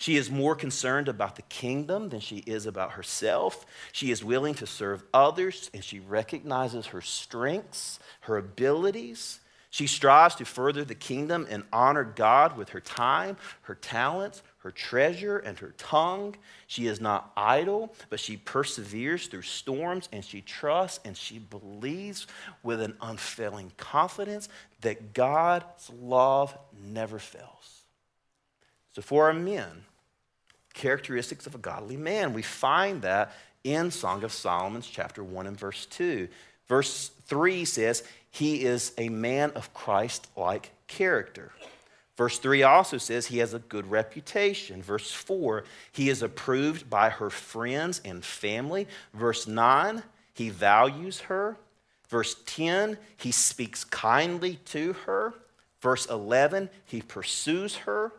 She 0.00 0.16
is 0.16 0.30
more 0.30 0.54
concerned 0.54 1.08
about 1.08 1.36
the 1.36 1.42
kingdom 1.42 2.08
than 2.08 2.20
she 2.20 2.38
is 2.38 2.64
about 2.64 2.92
herself. 2.92 3.66
She 3.92 4.10
is 4.10 4.24
willing 4.24 4.54
to 4.54 4.66
serve 4.66 5.04
others 5.12 5.70
and 5.74 5.84
she 5.84 6.00
recognizes 6.00 6.86
her 6.86 7.02
strengths, 7.02 7.98
her 8.20 8.38
abilities. 8.38 9.40
She 9.68 9.86
strives 9.86 10.36
to 10.36 10.46
further 10.46 10.86
the 10.86 10.94
kingdom 10.94 11.46
and 11.50 11.64
honor 11.70 12.02
God 12.02 12.56
with 12.56 12.70
her 12.70 12.80
time, 12.80 13.36
her 13.62 13.74
talents, 13.74 14.42
her 14.60 14.70
treasure 14.70 15.36
and 15.36 15.58
her 15.58 15.74
tongue. 15.76 16.34
She 16.66 16.86
is 16.86 16.98
not 16.98 17.30
idle, 17.36 17.94
but 18.08 18.20
she 18.20 18.38
perseveres 18.38 19.26
through 19.26 19.42
storms 19.42 20.08
and 20.14 20.24
she 20.24 20.40
trusts 20.40 21.00
and 21.04 21.14
she 21.14 21.38
believes 21.38 22.26
with 22.62 22.80
an 22.80 22.96
unfailing 23.02 23.70
confidence 23.76 24.48
that 24.80 25.12
God's 25.12 25.90
love 25.90 26.56
never 26.82 27.18
fails. 27.18 27.82
So, 28.92 29.02
for 29.02 29.26
our 29.26 29.34
men, 29.34 29.84
characteristics 30.74 31.46
of 31.46 31.54
a 31.54 31.58
godly 31.58 31.96
man, 31.96 32.32
we 32.32 32.42
find 32.42 33.02
that 33.02 33.32
in 33.64 33.90
Song 33.90 34.24
of 34.24 34.32
Solomon's 34.32 34.86
chapter 34.86 35.22
1 35.22 35.46
and 35.46 35.58
verse 35.58 35.86
2. 35.86 36.28
Verse 36.66 37.10
3 37.26 37.64
says, 37.64 38.04
He 38.30 38.64
is 38.64 38.92
a 38.96 39.08
man 39.08 39.50
of 39.52 39.74
Christ 39.74 40.28
like 40.36 40.70
character. 40.86 41.52
Verse 42.16 42.38
3 42.38 42.62
also 42.64 42.98
says 42.98 43.26
he 43.26 43.38
has 43.38 43.54
a 43.54 43.60
good 43.60 43.90
reputation. 43.90 44.82
Verse 44.82 45.10
4, 45.10 45.64
he 45.90 46.10
is 46.10 46.22
approved 46.22 46.90
by 46.90 47.08
her 47.08 47.30
friends 47.30 48.00
and 48.04 48.22
family. 48.22 48.86
Verse 49.14 49.46
9, 49.46 50.02
he 50.34 50.50
values 50.50 51.20
her. 51.20 51.56
Verse 52.10 52.36
10, 52.44 52.98
he 53.16 53.32
speaks 53.32 53.84
kindly 53.84 54.56
to 54.66 54.92
her. 55.06 55.32
Verse 55.80 56.04
11, 56.06 56.68
he 56.84 57.00
pursues 57.00 57.76
her. 57.76 58.12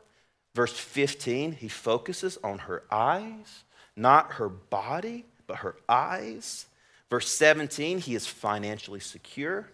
Verse 0.53 0.77
15, 0.77 1.53
he 1.53 1.67
focuses 1.67 2.37
on 2.43 2.59
her 2.59 2.83
eyes, 2.91 3.63
not 3.95 4.33
her 4.33 4.49
body, 4.49 5.25
but 5.47 5.57
her 5.57 5.75
eyes. 5.87 6.65
Verse 7.09 7.31
17, 7.31 7.99
he 7.99 8.15
is 8.15 8.27
financially 8.27 8.99
secure. 8.99 9.69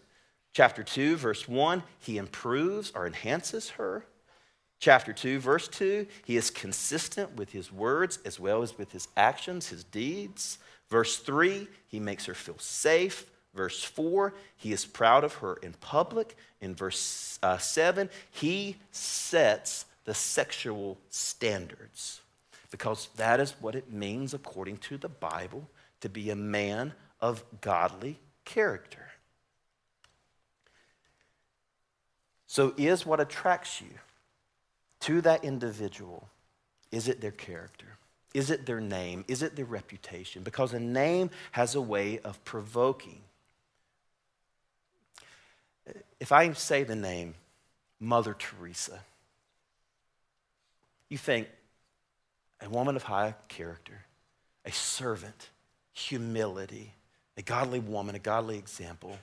Chapter 0.54 0.84
2, 0.84 1.18
verse 1.18 1.48
1, 1.48 1.84
he 2.00 2.18
improves 2.18 2.92
or 2.96 3.06
enhances 3.06 3.70
her. 3.72 4.06
Chapter 4.80 5.12
2, 5.14 5.40
verse 5.40 5.68
2, 5.68 6.06
he 6.26 6.38
is 6.38 6.52
consistent 6.52 7.36
with 7.36 7.52
his 7.52 7.72
words 7.72 8.20
as 8.26 8.40
well 8.40 8.62
as 8.62 8.78
with 8.78 8.92
his 8.92 9.08
actions, 9.18 9.70
his 9.70 9.84
deeds. 9.84 10.60
Verse 10.90 11.18
3, 11.18 11.68
he 11.88 12.00
makes 12.00 12.26
her 12.26 12.36
feel 12.36 12.60
safe. 12.60 13.26
Verse 13.56 13.84
4, 13.84 14.36
he 14.56 14.72
is 14.72 14.86
proud 14.86 15.24
of 15.24 15.34
her 15.36 15.56
in 15.64 15.74
public. 15.74 16.36
In 16.62 16.76
verse 16.76 17.40
uh, 17.42 17.58
7, 17.58 18.10
he 18.30 18.78
sets 18.92 19.86
the 20.08 20.14
sexual 20.14 20.98
standards 21.10 22.22
because 22.72 23.10
that 23.18 23.42
is 23.42 23.56
what 23.60 23.76
it 23.76 23.92
means, 23.92 24.34
according 24.34 24.78
to 24.78 24.98
the 24.98 25.10
Bible, 25.10 25.70
to 26.00 26.08
be 26.08 26.30
a 26.30 26.36
man 26.36 26.94
of 27.20 27.44
godly 27.60 28.18
character. 28.46 29.06
So, 32.46 32.74
is 32.78 33.06
what 33.06 33.20
attracts 33.20 33.82
you 33.82 33.90
to 35.02 35.20
that 35.22 35.44
individual, 35.44 36.30
is 36.90 37.10
it 37.10 37.20
their 37.20 37.32
character? 37.32 37.98
Is 38.34 38.50
it 38.50 38.66
their 38.66 38.80
name? 38.80 39.26
Is 39.28 39.44
it 39.44 39.58
their 39.58 39.66
reputation? 39.66 40.42
Because 40.42 40.74
a 40.74 40.80
name 40.80 41.32
has 41.52 41.76
a 41.76 41.82
way 41.82 42.20
of 42.20 42.44
provoking. 42.46 43.20
If 46.22 46.32
I 46.32 46.54
say 46.54 46.84
the 46.84 46.96
name 46.96 47.36
Mother 48.00 48.34
Teresa, 48.34 49.02
you 51.10 51.18
think, 51.18 51.48
a 52.62 52.70
woman 52.70 52.96
of 52.96 53.04
high 53.04 53.36
character, 53.48 54.06
a 54.66 54.72
servant, 54.72 55.50
humility, 55.94 56.94
a 57.38 57.42
godly 57.42 57.80
woman, 57.80 58.16
a 58.16 58.20
godly 58.20 58.58
example. 58.58 59.18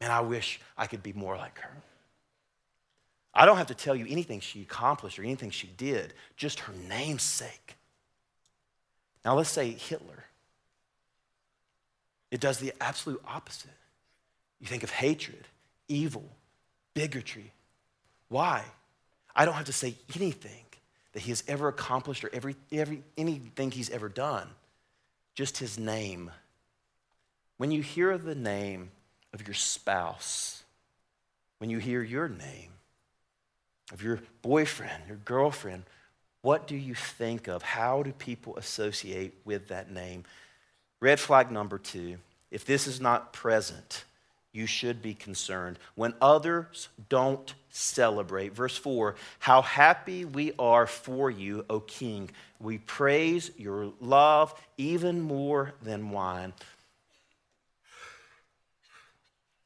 Man, 0.00 0.10
I 0.10 0.20
wish 0.20 0.60
I 0.76 0.86
could 0.86 1.02
be 1.02 1.12
more 1.12 1.36
like 1.36 1.58
her. 1.60 1.70
I 3.34 3.46
don't 3.46 3.56
have 3.56 3.68
to 3.68 3.74
tell 3.74 3.94
you 3.94 4.06
anything 4.08 4.40
she 4.40 4.62
accomplished 4.62 5.18
or 5.18 5.22
anything 5.22 5.50
she 5.50 5.68
did, 5.68 6.12
just 6.36 6.60
her 6.60 6.72
namesake. 6.88 7.76
Now, 9.24 9.36
let's 9.36 9.50
say 9.50 9.70
Hitler. 9.70 10.24
It 12.30 12.40
does 12.40 12.58
the 12.58 12.72
absolute 12.80 13.22
opposite. 13.26 13.70
You 14.60 14.66
think 14.66 14.82
of 14.82 14.90
hatred, 14.90 15.46
evil, 15.88 16.24
bigotry. 16.94 17.52
Why? 18.28 18.64
I 19.34 19.44
don't 19.44 19.54
have 19.54 19.66
to 19.66 19.72
say 19.72 19.94
anything 20.14 20.64
that 21.12 21.20
he 21.20 21.30
has 21.30 21.44
ever 21.46 21.68
accomplished 21.68 22.24
or 22.24 22.30
every, 22.32 22.56
every, 22.70 23.02
anything 23.16 23.70
he's 23.70 23.90
ever 23.90 24.08
done, 24.08 24.48
just 25.34 25.58
his 25.58 25.78
name. 25.78 26.30
When 27.58 27.70
you 27.70 27.82
hear 27.82 28.16
the 28.18 28.34
name 28.34 28.90
of 29.32 29.46
your 29.46 29.54
spouse, 29.54 30.62
when 31.58 31.70
you 31.70 31.78
hear 31.78 32.02
your 32.02 32.28
name, 32.28 32.70
of 33.92 34.02
your 34.02 34.20
boyfriend, 34.40 35.02
your 35.06 35.18
girlfriend, 35.18 35.84
what 36.40 36.66
do 36.66 36.76
you 36.76 36.94
think 36.94 37.46
of? 37.46 37.62
How 37.62 38.02
do 38.02 38.12
people 38.12 38.56
associate 38.56 39.34
with 39.44 39.68
that 39.68 39.90
name? 39.90 40.24
Red 41.00 41.20
flag 41.20 41.50
number 41.50 41.78
two 41.78 42.18
if 42.50 42.66
this 42.66 42.86
is 42.86 43.00
not 43.00 43.32
present, 43.32 44.04
you 44.52 44.66
should 44.66 45.00
be 45.00 45.14
concerned. 45.14 45.78
When 45.94 46.14
others 46.20 46.88
don't 47.08 47.54
celebrate, 47.70 48.54
verse 48.54 48.76
4 48.76 49.14
How 49.38 49.62
happy 49.62 50.24
we 50.24 50.52
are 50.58 50.86
for 50.86 51.30
you, 51.30 51.64
O 51.70 51.80
King. 51.80 52.30
We 52.60 52.78
praise 52.78 53.50
your 53.56 53.92
love 54.00 54.54
even 54.76 55.20
more 55.20 55.72
than 55.82 56.10
wine. 56.10 56.52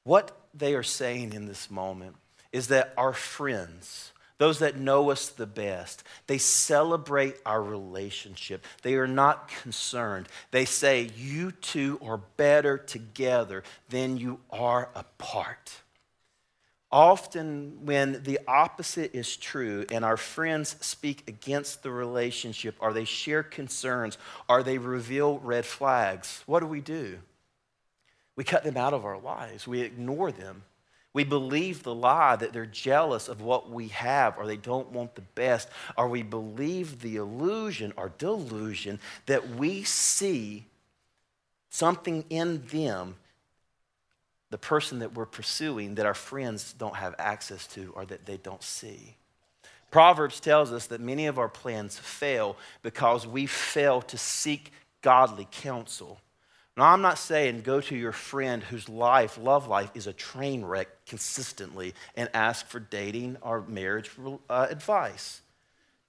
What 0.04 0.36
they 0.54 0.74
are 0.74 0.84
saying 0.84 1.32
in 1.32 1.46
this 1.46 1.70
moment 1.70 2.14
is 2.52 2.68
that 2.68 2.94
our 2.96 3.12
friends, 3.12 4.12
those 4.38 4.58
that 4.58 4.76
know 4.76 5.10
us 5.10 5.28
the 5.28 5.46
best, 5.46 6.02
they 6.26 6.38
celebrate 6.38 7.36
our 7.46 7.62
relationship. 7.62 8.64
They 8.82 8.94
are 8.94 9.06
not 9.06 9.48
concerned. 9.62 10.28
They 10.50 10.66
say, 10.66 11.10
You 11.16 11.52
two 11.52 11.98
are 12.02 12.18
better 12.36 12.76
together 12.76 13.62
than 13.88 14.18
you 14.18 14.40
are 14.50 14.90
apart. 14.94 15.80
Often, 16.92 17.84
when 17.84 18.22
the 18.22 18.38
opposite 18.46 19.14
is 19.14 19.36
true 19.36 19.86
and 19.90 20.04
our 20.04 20.16
friends 20.16 20.76
speak 20.80 21.24
against 21.28 21.82
the 21.82 21.90
relationship, 21.90 22.76
or 22.78 22.92
they 22.92 23.04
share 23.04 23.42
concerns, 23.42 24.18
or 24.48 24.62
they 24.62 24.78
reveal 24.78 25.38
red 25.40 25.66
flags, 25.66 26.42
what 26.46 26.60
do 26.60 26.66
we 26.66 26.80
do? 26.80 27.18
We 28.36 28.44
cut 28.44 28.64
them 28.64 28.76
out 28.76 28.92
of 28.92 29.04
our 29.04 29.18
lives, 29.18 29.66
we 29.66 29.80
ignore 29.80 30.30
them. 30.30 30.62
We 31.16 31.24
believe 31.24 31.82
the 31.82 31.94
lie 31.94 32.36
that 32.36 32.52
they're 32.52 32.66
jealous 32.66 33.28
of 33.28 33.40
what 33.40 33.70
we 33.70 33.88
have 33.88 34.36
or 34.36 34.46
they 34.46 34.58
don't 34.58 34.92
want 34.92 35.14
the 35.14 35.22
best, 35.22 35.66
or 35.96 36.10
we 36.10 36.22
believe 36.22 37.00
the 37.00 37.16
illusion 37.16 37.94
or 37.96 38.12
delusion 38.18 39.00
that 39.24 39.48
we 39.48 39.82
see 39.82 40.66
something 41.70 42.22
in 42.28 42.66
them, 42.66 43.14
the 44.50 44.58
person 44.58 44.98
that 44.98 45.14
we're 45.14 45.24
pursuing, 45.24 45.94
that 45.94 46.04
our 46.04 46.12
friends 46.12 46.74
don't 46.74 46.96
have 46.96 47.14
access 47.18 47.66
to 47.68 47.94
or 47.96 48.04
that 48.04 48.26
they 48.26 48.36
don't 48.36 48.62
see. 48.62 49.16
Proverbs 49.90 50.38
tells 50.38 50.70
us 50.70 50.84
that 50.88 51.00
many 51.00 51.28
of 51.28 51.38
our 51.38 51.48
plans 51.48 51.98
fail 51.98 52.58
because 52.82 53.26
we 53.26 53.46
fail 53.46 54.02
to 54.02 54.18
seek 54.18 54.70
godly 55.00 55.48
counsel. 55.50 56.20
Now, 56.76 56.92
I'm 56.92 57.00
not 57.00 57.18
saying 57.18 57.62
go 57.62 57.80
to 57.80 57.96
your 57.96 58.12
friend 58.12 58.62
whose 58.62 58.88
life, 58.88 59.38
love 59.38 59.66
life, 59.66 59.90
is 59.94 60.06
a 60.06 60.12
train 60.12 60.62
wreck 60.62 60.88
consistently 61.06 61.94
and 62.14 62.28
ask 62.34 62.66
for 62.66 62.80
dating 62.80 63.38
or 63.40 63.62
marriage 63.62 64.10
uh, 64.50 64.66
advice. 64.68 65.40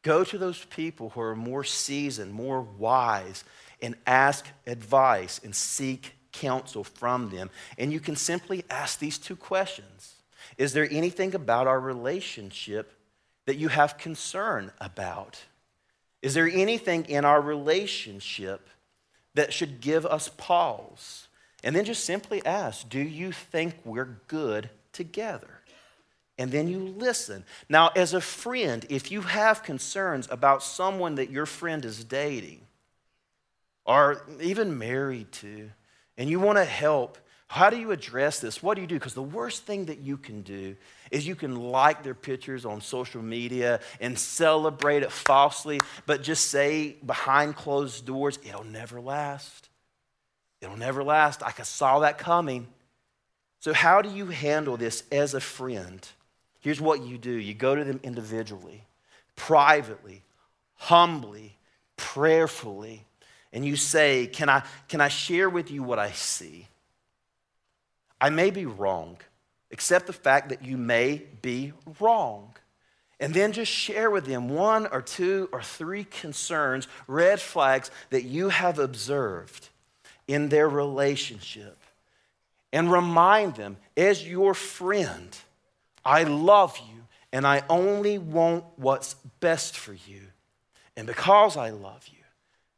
Go 0.01 0.25
to 0.25 0.38
those 0.38 0.65
people 0.65 1.10
who 1.12 1.21
are 1.21 1.36
more 1.36 1.63
seasoned, 1.63 2.34
more 2.34 2.62
wise, 2.62 3.45
and 3.82 3.95
ask 4.06 4.45
advice 4.65 5.39
and 5.43 5.56
seek 5.56 6.13
counsel 6.34 6.84
from 6.84 7.30
them. 7.30 7.49
And 7.77 7.93
you 7.93 8.01
can 8.01 8.17
simply 8.17 8.65
ask 8.69 8.99
these 8.99 9.17
two 9.17 9.38
questions 9.38 10.15
Is 10.58 10.73
there 10.73 10.88
anything 10.91 11.34
about 11.34 11.67
our 11.67 11.80
relationship 11.80 12.93
that 13.45 13.56
you 13.56 13.69
have 13.69 13.97
concern 13.97 14.71
about? 14.82 15.39
Is 16.21 16.34
there 16.34 16.47
anything 16.47 17.06
in 17.06 17.23
our 17.23 17.39
relationship? 17.39 18.67
That 19.38 19.54
should 19.54 19.82
give 19.82 20.06
us 20.06 20.30
pause. 20.38 21.28
And 21.63 21.76
then 21.76 21.86
just 21.86 22.06
simply 22.06 22.45
ask 22.45 22.88
Do 22.89 23.00
you 23.00 23.32
think 23.32 23.76
we're 23.84 24.19
good 24.28 24.69
together? 24.91 25.62
And 26.38 26.52
then 26.52 26.67
you 26.67 26.80
listen. 26.80 27.45
Now, 27.67 27.89
as 27.95 28.13
a 28.13 28.21
friend, 28.21 28.86
if 28.89 29.12
you 29.12 29.21
have 29.21 29.63
concerns 29.63 30.28
about 30.30 30.62
someone 30.62 31.15
that 31.15 31.32
your 31.32 31.47
friend 31.47 31.84
is 31.84 32.04
dating 32.04 32.62
or 33.86 34.23
even 34.39 34.78
married 34.78 35.32
to, 35.32 35.71
and 36.15 36.30
you 36.30 36.39
want 36.39 36.60
to 36.60 36.65
help, 36.65 37.17
how 37.47 37.69
do 37.69 37.78
you 37.78 37.91
address 37.91 38.39
this? 38.39 38.62
What 38.62 38.76
do 38.76 38.82
you 38.82 38.88
do? 38.88 38.95
Because 38.95 39.15
the 39.15 39.23
worst 39.23 39.63
thing 39.63 39.86
that 39.86 40.00
you 40.00 40.17
can 40.17 40.41
do 40.41 40.76
is 41.11 41.27
you 41.27 41.35
can 41.35 41.55
like 41.55 42.03
their 42.03 42.13
pictures 42.13 42.65
on 42.65 42.81
social 42.81 43.21
media 43.21 43.79
and 43.99 44.17
celebrate 44.17 45.03
it 45.03 45.11
falsely, 45.11 45.79
but 46.05 46.23
just 46.23 46.49
say 46.49 46.95
behind 47.05 47.55
closed 47.55 48.05
doors, 48.05 48.39
it'll 48.45 48.63
never 48.63 48.99
last. 48.99 49.69
It'll 50.61 50.77
never 50.77 51.03
last. 51.03 51.43
I 51.43 51.51
saw 51.51 51.99
that 51.99 52.17
coming. 52.17 52.67
So, 53.59 53.73
how 53.73 54.01
do 54.01 54.09
you 54.09 54.27
handle 54.27 54.77
this 54.77 55.03
as 55.11 55.33
a 55.33 55.41
friend? 55.41 56.07
Here's 56.59 56.81
what 56.81 57.03
you 57.03 57.17
do 57.17 57.31
you 57.31 57.53
go 57.53 57.75
to 57.75 57.83
them 57.83 57.99
individually, 58.03 58.83
privately, 59.35 60.23
humbly, 60.75 61.57
prayerfully, 61.95 63.05
and 63.53 63.65
you 63.65 63.75
say, 63.75 64.27
Can 64.27 64.49
I, 64.49 64.63
can 64.87 65.01
I 65.01 65.07
share 65.07 65.49
with 65.49 65.71
you 65.71 65.83
what 65.83 65.99
I 65.99 66.11
see? 66.11 66.67
I 68.19 68.29
may 68.29 68.49
be 68.49 68.65
wrong. 68.65 69.17
Accept 69.71 70.08
the 70.08 70.13
fact 70.13 70.49
that 70.49 70.63
you 70.63 70.77
may 70.77 71.23
be 71.41 71.73
wrong. 71.99 72.56
And 73.19 73.34
then 73.34 73.51
just 73.51 73.71
share 73.71 74.12
with 74.12 74.25
them 74.25 74.49
one 74.49 74.88
or 74.88 75.01
two 75.01 75.49
or 75.51 75.62
three 75.62 76.03
concerns, 76.03 76.88
red 77.08 77.41
flags 77.41 77.89
that 78.12 78.23
you 78.23 78.49
have 78.49 78.80
observed 78.80 79.69
in 80.27 80.49
their 80.49 80.69
relationship. 80.69 81.77
And 82.71 82.91
remind 82.91 83.56
them, 83.56 83.77
as 83.95 84.27
your 84.27 84.53
friend, 84.53 85.36
I 86.06 86.23
love 86.23 86.77
you 86.77 87.03
and 87.34 87.45
I 87.45 87.63
only 87.69 88.17
want 88.17 88.63
what's 88.75 89.15
best 89.39 89.77
for 89.77 89.93
you. 89.93 90.21
And 90.95 91.08
because 91.08 91.58
I 91.58 91.71
love 91.71 92.08
you, 92.08 92.23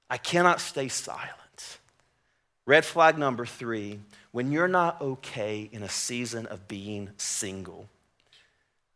I 0.09 0.17
cannot 0.17 0.61
stay 0.61 0.87
silent. 0.87 1.79
Red 2.65 2.85
flag 2.85 3.17
number 3.17 3.45
three 3.45 3.99
when 4.31 4.51
you're 4.51 4.67
not 4.67 5.01
okay 5.01 5.69
in 5.71 5.83
a 5.83 5.89
season 5.89 6.45
of 6.47 6.67
being 6.67 7.09
single. 7.17 7.87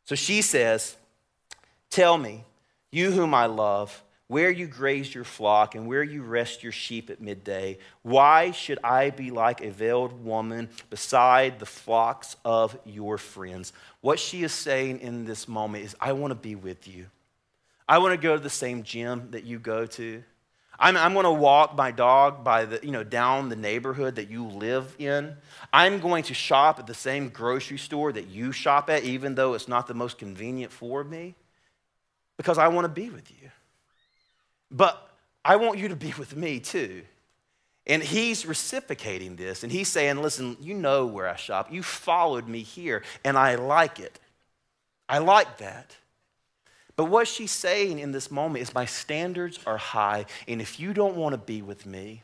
So 0.05 0.15
she 0.15 0.41
says, 0.41 0.97
Tell 1.89 2.17
me, 2.17 2.43
you 2.91 3.11
whom 3.11 3.33
I 3.33 3.45
love, 3.45 4.03
where 4.27 4.49
you 4.49 4.65
graze 4.65 5.13
your 5.13 5.23
flock 5.23 5.75
and 5.75 5.87
where 5.87 6.01
you 6.01 6.23
rest 6.23 6.63
your 6.63 6.71
sheep 6.71 7.11
at 7.11 7.21
midday. 7.21 7.77
Why 8.01 8.51
should 8.51 8.79
I 8.83 9.11
be 9.11 9.29
like 9.29 9.61
a 9.61 9.69
veiled 9.69 10.25
woman 10.25 10.69
beside 10.89 11.59
the 11.59 11.67
flocks 11.67 12.35
of 12.43 12.75
your 12.83 13.19
friends? 13.19 13.73
What 14.01 14.17
she 14.17 14.43
is 14.43 14.51
saying 14.51 15.01
in 15.01 15.25
this 15.25 15.47
moment 15.47 15.85
is, 15.85 15.95
I 16.01 16.13
want 16.13 16.31
to 16.31 16.35
be 16.35 16.55
with 16.55 16.87
you. 16.87 17.05
I 17.87 17.99
want 17.99 18.13
to 18.13 18.17
go 18.17 18.35
to 18.35 18.41
the 18.41 18.49
same 18.49 18.81
gym 18.81 19.27
that 19.31 19.43
you 19.43 19.59
go 19.59 19.85
to. 19.85 20.23
I'm, 20.79 20.97
I'm 20.97 21.13
going 21.13 21.25
to 21.25 21.31
walk 21.31 21.75
my 21.75 21.91
dog 21.91 22.43
by 22.43 22.65
the, 22.65 22.79
you 22.83 22.91
know, 22.91 23.03
down 23.03 23.49
the 23.49 23.55
neighborhood 23.55 24.15
that 24.15 24.29
you 24.29 24.47
live 24.47 24.95
in. 24.99 25.35
I'm 25.71 25.99
going 25.99 26.23
to 26.23 26.33
shop 26.33 26.79
at 26.79 26.87
the 26.87 26.93
same 26.93 27.29
grocery 27.29 27.77
store 27.77 28.11
that 28.11 28.27
you 28.27 28.51
shop 28.51 28.89
at, 28.89 29.03
even 29.03 29.35
though 29.35 29.53
it's 29.53 29.67
not 29.67 29.87
the 29.87 29.93
most 29.93 30.17
convenient 30.17 30.71
for 30.71 31.03
me, 31.03 31.35
because 32.37 32.57
I 32.57 32.67
want 32.69 32.85
to 32.85 32.89
be 32.89 33.09
with 33.09 33.29
you. 33.31 33.49
But 34.71 35.09
I 35.45 35.57
want 35.57 35.77
you 35.77 35.89
to 35.89 35.95
be 35.95 36.13
with 36.17 36.35
me 36.35 36.59
too. 36.59 37.03
And 37.85 38.01
he's 38.01 38.45
reciprocating 38.45 39.35
this, 39.35 39.63
and 39.63 39.71
he's 39.71 39.89
saying, 39.89 40.21
Listen, 40.21 40.55
you 40.61 40.73
know 40.73 41.05
where 41.05 41.27
I 41.27 41.35
shop. 41.35 41.71
You 41.71 41.83
followed 41.83 42.47
me 42.47 42.61
here, 42.61 43.03
and 43.25 43.37
I 43.37 43.55
like 43.55 43.99
it. 43.99 44.19
I 45.09 45.17
like 45.17 45.57
that. 45.57 45.97
But 46.95 47.05
what 47.05 47.27
she's 47.27 47.51
saying 47.51 47.99
in 47.99 48.11
this 48.11 48.29
moment 48.29 48.61
is, 48.61 48.73
My 48.73 48.85
standards 48.85 49.59
are 49.65 49.77
high, 49.77 50.25
and 50.47 50.61
if 50.61 50.79
you 50.79 50.93
don't 50.93 51.15
want 51.15 51.33
to 51.33 51.37
be 51.37 51.61
with 51.61 51.85
me, 51.85 52.23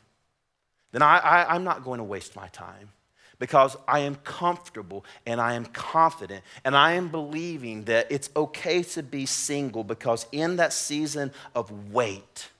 then 0.92 1.02
I, 1.02 1.18
I, 1.18 1.54
I'm 1.54 1.64
not 1.64 1.84
going 1.84 1.98
to 1.98 2.04
waste 2.04 2.36
my 2.36 2.48
time 2.48 2.90
because 3.38 3.76
I 3.88 4.00
am 4.00 4.16
comfortable 4.16 5.04
and 5.26 5.40
I 5.40 5.54
am 5.54 5.64
confident 5.64 6.44
and 6.64 6.76
I 6.76 6.92
am 6.92 7.08
believing 7.08 7.84
that 7.84 8.06
it's 8.10 8.28
okay 8.36 8.82
to 8.82 9.02
be 9.02 9.26
single 9.26 9.82
because 9.82 10.26
in 10.30 10.56
that 10.56 10.72
season 10.72 11.32
of 11.54 11.92
wait, 11.92 12.50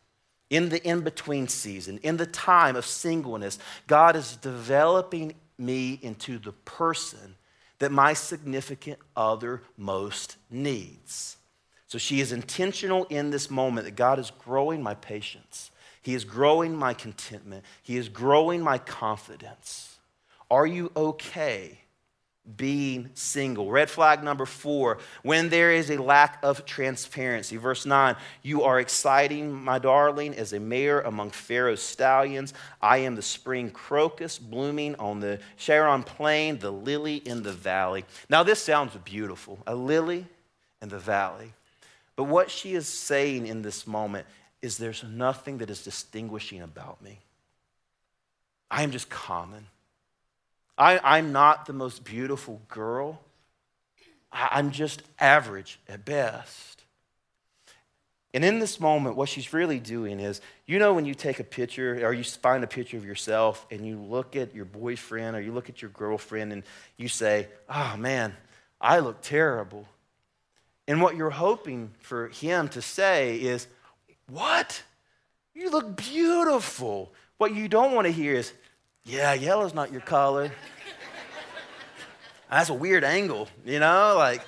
in 0.48 0.70
the 0.70 0.82
in 0.82 1.02
between 1.02 1.46
season, 1.46 1.98
in 2.02 2.16
the 2.16 2.26
time 2.26 2.74
of 2.74 2.86
singleness, 2.86 3.58
God 3.86 4.16
is 4.16 4.36
developing 4.36 5.34
me 5.58 5.98
into 6.02 6.38
the 6.38 6.52
person 6.52 7.36
that 7.78 7.92
my 7.92 8.14
significant 8.14 8.98
other 9.16 9.62
most 9.76 10.36
needs. 10.50 11.36
So 11.90 11.98
she 11.98 12.20
is 12.20 12.30
intentional 12.30 13.04
in 13.06 13.30
this 13.30 13.50
moment 13.50 13.84
that 13.84 13.96
God 13.96 14.20
is 14.20 14.30
growing 14.30 14.80
my 14.80 14.94
patience. 14.94 15.72
He 16.02 16.14
is 16.14 16.24
growing 16.24 16.76
my 16.76 16.94
contentment. 16.94 17.64
He 17.82 17.96
is 17.96 18.08
growing 18.08 18.62
my 18.62 18.78
confidence. 18.78 19.98
Are 20.48 20.68
you 20.68 20.92
okay 20.94 21.80
being 22.56 23.10
single? 23.14 23.72
Red 23.72 23.90
flag 23.90 24.22
number 24.22 24.46
four 24.46 24.98
when 25.24 25.48
there 25.48 25.72
is 25.72 25.90
a 25.90 26.00
lack 26.00 26.38
of 26.44 26.64
transparency. 26.64 27.56
Verse 27.56 27.84
9 27.84 28.14
You 28.44 28.62
are 28.62 28.78
exciting, 28.78 29.52
my 29.52 29.80
darling, 29.80 30.36
as 30.36 30.52
a 30.52 30.60
mare 30.60 31.00
among 31.00 31.30
Pharaoh's 31.30 31.82
stallions. 31.82 32.54
I 32.80 32.98
am 32.98 33.16
the 33.16 33.22
spring 33.22 33.68
crocus 33.68 34.38
blooming 34.38 34.94
on 34.94 35.18
the 35.18 35.40
Sharon 35.56 36.04
plain, 36.04 36.60
the 36.60 36.70
lily 36.70 37.16
in 37.16 37.42
the 37.42 37.52
valley. 37.52 38.04
Now, 38.28 38.44
this 38.44 38.62
sounds 38.62 38.94
beautiful 38.98 39.58
a 39.66 39.74
lily 39.74 40.28
in 40.80 40.88
the 40.88 41.00
valley. 41.00 41.52
But 42.16 42.24
what 42.24 42.50
she 42.50 42.74
is 42.74 42.86
saying 42.86 43.46
in 43.46 43.62
this 43.62 43.86
moment 43.86 44.26
is 44.62 44.76
there's 44.76 45.04
nothing 45.04 45.58
that 45.58 45.70
is 45.70 45.82
distinguishing 45.82 46.60
about 46.60 47.02
me. 47.02 47.18
I 48.70 48.82
am 48.82 48.90
just 48.90 49.08
common. 49.08 49.66
I, 50.76 51.18
am 51.18 51.32
not 51.32 51.66
the 51.66 51.72
most 51.72 52.04
beautiful 52.04 52.60
girl. 52.68 53.20
I, 54.32 54.48
I'm 54.52 54.70
just 54.70 55.02
average 55.18 55.78
at 55.88 56.04
best. 56.04 56.84
And 58.32 58.44
in 58.44 58.60
this 58.60 58.78
moment, 58.78 59.16
what 59.16 59.28
she's 59.28 59.52
really 59.52 59.80
doing 59.80 60.20
is 60.20 60.40
you 60.66 60.78
know, 60.78 60.94
when 60.94 61.04
you 61.04 61.14
take 61.14 61.40
a 61.40 61.44
picture 61.44 62.06
or 62.06 62.12
you 62.12 62.22
find 62.22 62.62
a 62.62 62.68
picture 62.68 62.96
of 62.96 63.04
yourself 63.04 63.66
and 63.72 63.84
you 63.84 63.98
look 63.98 64.36
at 64.36 64.54
your 64.54 64.64
boyfriend 64.64 65.36
or 65.36 65.40
you 65.40 65.52
look 65.52 65.68
at 65.68 65.82
your 65.82 65.90
girlfriend 65.90 66.52
and 66.52 66.62
you 66.96 67.08
say, 67.08 67.48
oh 67.68 67.96
man, 67.98 68.34
I 68.80 69.00
look 69.00 69.20
terrible. 69.20 69.86
And 70.90 71.00
what 71.00 71.14
you're 71.14 71.30
hoping 71.30 71.92
for 72.00 72.26
him 72.30 72.66
to 72.70 72.82
say 72.82 73.36
is, 73.40 73.68
What? 74.28 74.82
You 75.54 75.70
look 75.70 75.94
beautiful. 75.94 77.12
What 77.38 77.54
you 77.54 77.68
don't 77.68 77.94
want 77.94 78.08
to 78.08 78.12
hear 78.12 78.34
is, 78.34 78.52
Yeah, 79.04 79.32
yellow's 79.34 79.72
not 79.72 79.92
your 79.92 80.00
color. 80.00 80.50
That's 82.50 82.70
a 82.70 82.74
weird 82.74 83.04
angle, 83.04 83.46
you 83.64 83.78
know? 83.78 84.16
Like, 84.18 84.42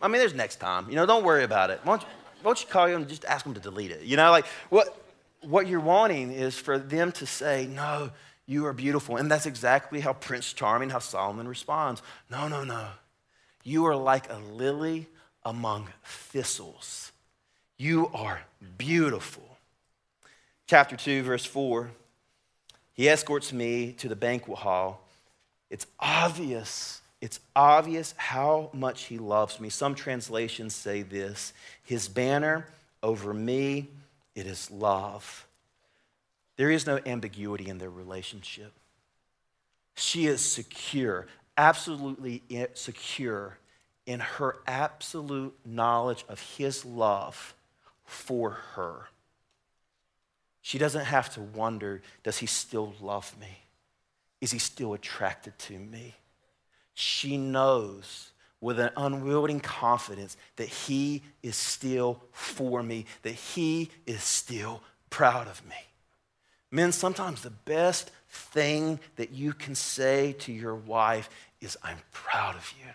I 0.00 0.08
mean, 0.08 0.18
there's 0.18 0.32
next 0.32 0.56
time. 0.56 0.88
You 0.88 0.96
know, 0.96 1.04
don't 1.04 1.24
worry 1.24 1.44
about 1.44 1.68
it. 1.68 1.80
Why 1.84 1.98
don't 1.98 2.02
you, 2.02 2.08
why 2.40 2.48
don't 2.48 2.62
you 2.62 2.68
call 2.68 2.86
him 2.86 3.02
and 3.02 3.08
just 3.10 3.26
ask 3.26 3.44
him 3.44 3.52
to 3.52 3.60
delete 3.60 3.90
it? 3.90 4.00
You 4.00 4.16
know, 4.16 4.30
like, 4.30 4.46
what, 4.70 4.98
what 5.42 5.66
you're 5.66 5.78
wanting 5.78 6.32
is 6.32 6.56
for 6.56 6.78
them 6.78 7.12
to 7.12 7.26
say, 7.26 7.66
No, 7.66 8.12
you 8.46 8.64
are 8.64 8.72
beautiful. 8.72 9.18
And 9.18 9.30
that's 9.30 9.44
exactly 9.44 10.00
how 10.00 10.14
Prince 10.14 10.54
Charming, 10.54 10.88
how 10.88 11.00
Solomon 11.00 11.46
responds. 11.46 12.00
No, 12.30 12.48
no, 12.48 12.64
no. 12.64 12.88
You 13.62 13.84
are 13.84 13.96
like 13.96 14.32
a 14.32 14.38
lily 14.38 15.08
among 15.46 15.88
thistles. 16.04 17.12
You 17.78 18.10
are 18.12 18.42
beautiful. 18.76 19.44
Chapter 20.66 20.96
2, 20.96 21.22
verse 21.22 21.44
4. 21.44 21.88
He 22.94 23.08
escorts 23.08 23.52
me 23.52 23.92
to 23.92 24.08
the 24.08 24.16
banquet 24.16 24.58
hall. 24.58 25.06
It's 25.70 25.86
obvious, 26.00 27.00
it's 27.20 27.38
obvious 27.54 28.12
how 28.16 28.70
much 28.72 29.04
he 29.04 29.18
loves 29.18 29.60
me. 29.60 29.68
Some 29.68 29.94
translations 29.94 30.74
say 30.74 31.02
this 31.02 31.52
His 31.84 32.08
banner 32.08 32.66
over 33.02 33.32
me, 33.32 33.88
it 34.34 34.46
is 34.46 34.70
love. 34.70 35.46
There 36.56 36.70
is 36.70 36.86
no 36.86 36.98
ambiguity 37.06 37.68
in 37.68 37.78
their 37.78 37.90
relationship. 37.90 38.72
She 39.94 40.26
is 40.26 40.40
secure, 40.40 41.26
absolutely 41.56 42.42
secure 42.74 43.58
in 44.06 44.20
her 44.20 44.56
absolute 44.66 45.54
knowledge 45.64 46.24
of 46.28 46.40
his 46.56 46.84
love 46.84 47.54
for 48.04 48.50
her. 48.50 49.08
She 50.62 50.78
doesn't 50.78 51.04
have 51.04 51.32
to 51.34 51.40
wonder 51.40 52.02
does 52.22 52.38
he 52.38 52.46
still 52.46 52.94
love 53.00 53.34
me? 53.40 53.58
Is 54.40 54.52
he 54.52 54.58
still 54.58 54.94
attracted 54.94 55.58
to 55.60 55.78
me? 55.78 56.14
She 56.94 57.36
knows 57.36 58.30
with 58.60 58.78
an 58.78 58.90
unwielding 58.96 59.60
confidence 59.60 60.36
that 60.56 60.68
he 60.68 61.22
is 61.42 61.56
still 61.56 62.22
for 62.32 62.82
me, 62.82 63.06
that 63.22 63.34
he 63.34 63.90
is 64.06 64.22
still 64.22 64.82
proud 65.10 65.46
of 65.46 65.64
me. 65.66 65.76
Men, 66.70 66.92
sometimes 66.92 67.42
the 67.42 67.50
best 67.50 68.10
thing 68.28 68.98
that 69.16 69.30
you 69.30 69.52
can 69.52 69.74
say 69.74 70.32
to 70.40 70.52
your 70.52 70.74
wife 70.74 71.30
is, 71.60 71.76
I'm 71.82 71.98
proud 72.12 72.56
of 72.56 72.74
you. 72.78 72.90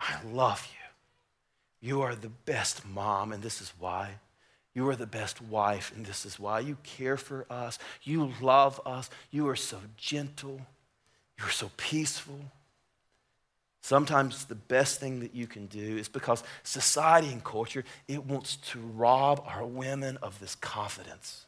I 0.00 0.16
love 0.32 0.66
you. 0.70 1.88
You 1.88 2.02
are 2.02 2.14
the 2.14 2.28
best 2.28 2.86
mom, 2.86 3.32
and 3.32 3.42
this 3.42 3.60
is 3.60 3.72
why. 3.78 4.16
You 4.74 4.88
are 4.88 4.96
the 4.96 5.06
best 5.06 5.42
wife, 5.42 5.92
and 5.94 6.06
this 6.06 6.24
is 6.26 6.38
why. 6.38 6.60
You 6.60 6.76
care 6.82 7.16
for 7.16 7.46
us. 7.50 7.78
You 8.02 8.32
love 8.40 8.80
us. 8.86 9.10
You 9.30 9.48
are 9.48 9.56
so 9.56 9.78
gentle. 9.96 10.60
You 11.38 11.44
are 11.44 11.50
so 11.50 11.70
peaceful. 11.76 12.38
Sometimes 13.80 14.44
the 14.44 14.54
best 14.54 15.00
thing 15.00 15.20
that 15.20 15.34
you 15.34 15.46
can 15.46 15.66
do 15.66 15.96
is 15.96 16.08
because 16.08 16.42
society 16.62 17.28
and 17.28 17.42
culture, 17.42 17.84
it 18.06 18.24
wants 18.24 18.56
to 18.56 18.78
rob 18.80 19.42
our 19.46 19.64
women 19.64 20.18
of 20.18 20.38
this 20.40 20.54
confidence. 20.56 21.46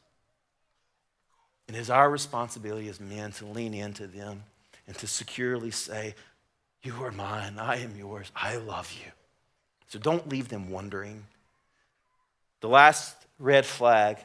And 1.69 1.77
it 1.77 1.81
is 1.81 1.91
our 1.91 2.11
responsibility 2.11 2.89
as 2.89 2.99
men 2.99 3.33
to 3.33 3.47
lean 3.47 3.75
into 3.75 4.07
them 4.07 4.45
and 4.87 4.97
to 4.99 5.07
securely 5.07 5.71
say, 5.71 6.15
you 6.83 6.95
are 7.03 7.11
mine. 7.11 7.59
I 7.59 7.79
am 7.79 7.97
yours. 7.97 8.31
I 8.35 8.57
love 8.57 8.93
you. 8.93 9.11
So 9.89 9.99
don't 9.99 10.29
leave 10.29 10.49
them 10.49 10.71
wondering. 10.71 11.25
The 12.61 12.69
last 12.69 13.17
red 13.39 13.67
flag, 13.67 14.19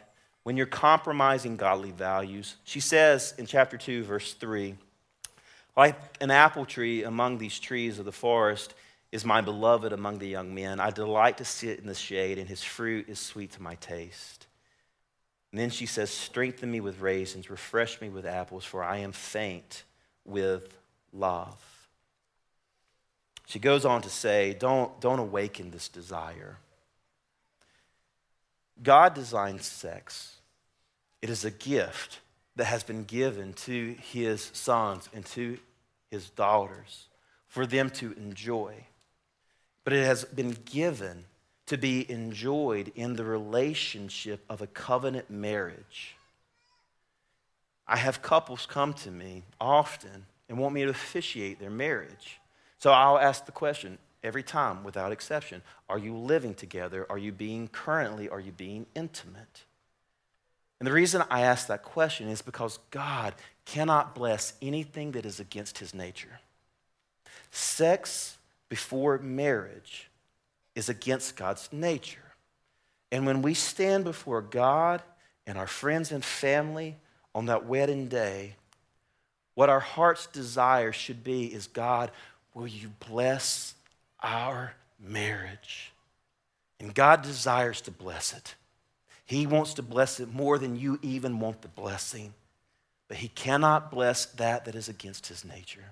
when 0.44 0.58
you're 0.58 0.66
compromising 0.66 1.58
godly 1.58 1.92
values, 1.92 2.56
she 2.64 2.80
says 2.80 3.34
in 3.38 3.46
chapter 3.46 3.78
2, 3.78 4.04
verse 4.04 4.34
3 4.34 4.76
like 5.78 6.00
an 6.22 6.32
apple 6.32 6.66
tree 6.66 7.04
among 7.04 7.38
these 7.38 7.60
trees 7.60 8.00
of 8.00 8.06
the 8.06 8.12
forest 8.12 8.74
is 9.12 9.26
my 9.26 9.42
beloved 9.42 9.92
among 9.92 10.20
the 10.20 10.28
young 10.28 10.54
men. 10.56 10.80
I 10.80 10.90
delight 10.90 11.38
to 11.38 11.46
sit 11.46 11.80
in 11.80 11.88
the 11.88 11.94
shade, 11.94 12.38
and 12.38 12.48
his 12.48 12.64
fruit 12.64 13.10
is 13.10 13.20
sweet 13.20 13.52
to 13.54 13.62
my 13.62 13.76
taste. 13.76 14.48
And 15.52 15.60
then 15.60 15.70
she 15.70 15.86
says, 15.86 16.10
Strengthen 16.10 16.72
me 16.72 16.80
with 16.80 17.02
raisins, 17.02 17.50
refresh 17.50 18.00
me 18.02 18.10
with 18.10 18.26
apples, 18.26 18.64
for 18.64 18.84
I 18.84 18.98
am 19.00 19.12
faint 19.12 19.84
with 20.24 20.78
love. 21.14 21.75
She 23.46 23.60
goes 23.60 23.86
on 23.86 24.02
to 24.02 24.10
say, 24.10 24.54
don't, 24.54 25.00
don't 25.00 25.20
awaken 25.20 25.72
this 25.72 25.88
desire. 25.88 26.58
God 28.82 29.14
designed 29.14 29.62
sex, 29.62 30.36
it 31.22 31.30
is 31.30 31.46
a 31.46 31.52
gift 31.52 32.20
that 32.56 32.66
has 32.66 32.84
been 32.84 33.04
given 33.04 33.54
to 33.54 33.96
his 34.02 34.50
sons 34.54 35.10
and 35.14 35.26
to 35.28 35.58
his 36.12 36.30
daughters 36.30 37.08
for 37.48 37.66
them 37.66 37.90
to 37.90 38.14
enjoy. 38.14 38.74
But 39.84 39.94
it 39.94 40.06
has 40.06 40.26
been 40.26 40.58
given 40.66 41.26
to 41.68 41.78
be 41.78 42.10
enjoyed 42.10 42.92
in 42.96 43.16
the 43.16 43.24
relationship 43.24 44.44
of 44.50 44.62
a 44.62 44.68
covenant 44.68 45.30
marriage. 45.30 46.16
I 47.88 47.98
have 47.98 48.22
couples 48.22 48.66
come 48.66 48.94
to 48.94 49.12
me 49.12 49.44
often 49.60 50.26
and 50.48 50.58
want 50.58 50.74
me 50.74 50.84
to 50.84 50.90
officiate 50.90 51.60
their 51.60 51.70
marriage. 51.70 52.40
So 52.86 52.92
I'll 52.92 53.18
ask 53.18 53.48
the 53.48 53.52
question 53.52 53.98
every 54.24 54.44
time 54.44 54.84
without 54.84 55.12
exception 55.12 55.64
Are 55.90 55.98
you 55.98 56.16
living 56.16 56.54
together? 56.54 57.08
Are 57.10 57.18
you 57.18 57.32
being 57.32 57.68
currently? 57.68 58.30
Are 58.30 58.40
you 58.40 58.52
being 58.52 58.86
intimate? 58.94 59.64
And 60.80 60.86
the 60.86 60.94
reason 60.94 61.24
I 61.32 61.42
ask 61.42 61.66
that 61.66 61.82
question 61.82 62.28
is 62.28 62.44
because 62.44 62.78
God 62.92 63.34
cannot 63.66 64.14
bless 64.14 64.54
anything 64.62 65.14
that 65.14 65.26
is 65.26 65.40
against 65.40 65.80
his 65.80 65.96
nature. 65.96 66.42
Sex 67.50 68.38
before 68.70 69.18
marriage 69.18 70.12
is 70.76 70.88
against 70.88 71.36
God's 71.36 71.68
nature. 71.72 72.36
And 73.12 73.26
when 73.26 73.42
we 73.42 73.56
stand 73.56 74.04
before 74.04 74.44
God 74.44 75.02
and 75.48 75.58
our 75.58 75.66
friends 75.66 76.12
and 76.12 76.24
family 76.24 76.98
on 77.34 77.48
that 77.48 77.66
wedding 77.66 78.10
day, 78.10 78.58
what 79.56 79.70
our 79.70 79.80
heart's 79.80 80.28
desire 80.28 80.92
should 80.92 81.24
be 81.24 81.46
is 81.46 81.66
God, 81.66 82.12
will 82.56 82.66
you 82.68 82.90
bless 83.08 83.76
our 84.24 84.74
marriage? 85.00 85.92
And 86.80 86.96
God 86.96 87.22
desires 87.22 87.82
to 87.82 87.92
bless 87.92 88.34
it. 88.34 88.56
He 89.26 89.46
wants 89.46 89.76
to 89.76 89.84
bless 89.84 90.20
it 90.20 90.34
more 90.34 90.58
than 90.58 90.76
you 90.76 90.98
even 91.04 91.40
want 91.40 91.62
the 91.62 91.68
blessing. 91.68 92.34
But 93.08 93.18
He 93.18 93.28
cannot 93.28 93.92
bless 93.92 94.26
that 94.26 94.66
that 94.66 94.76
is 94.76 94.90
against 94.90 95.28
His 95.28 95.46
nature. 95.46 95.92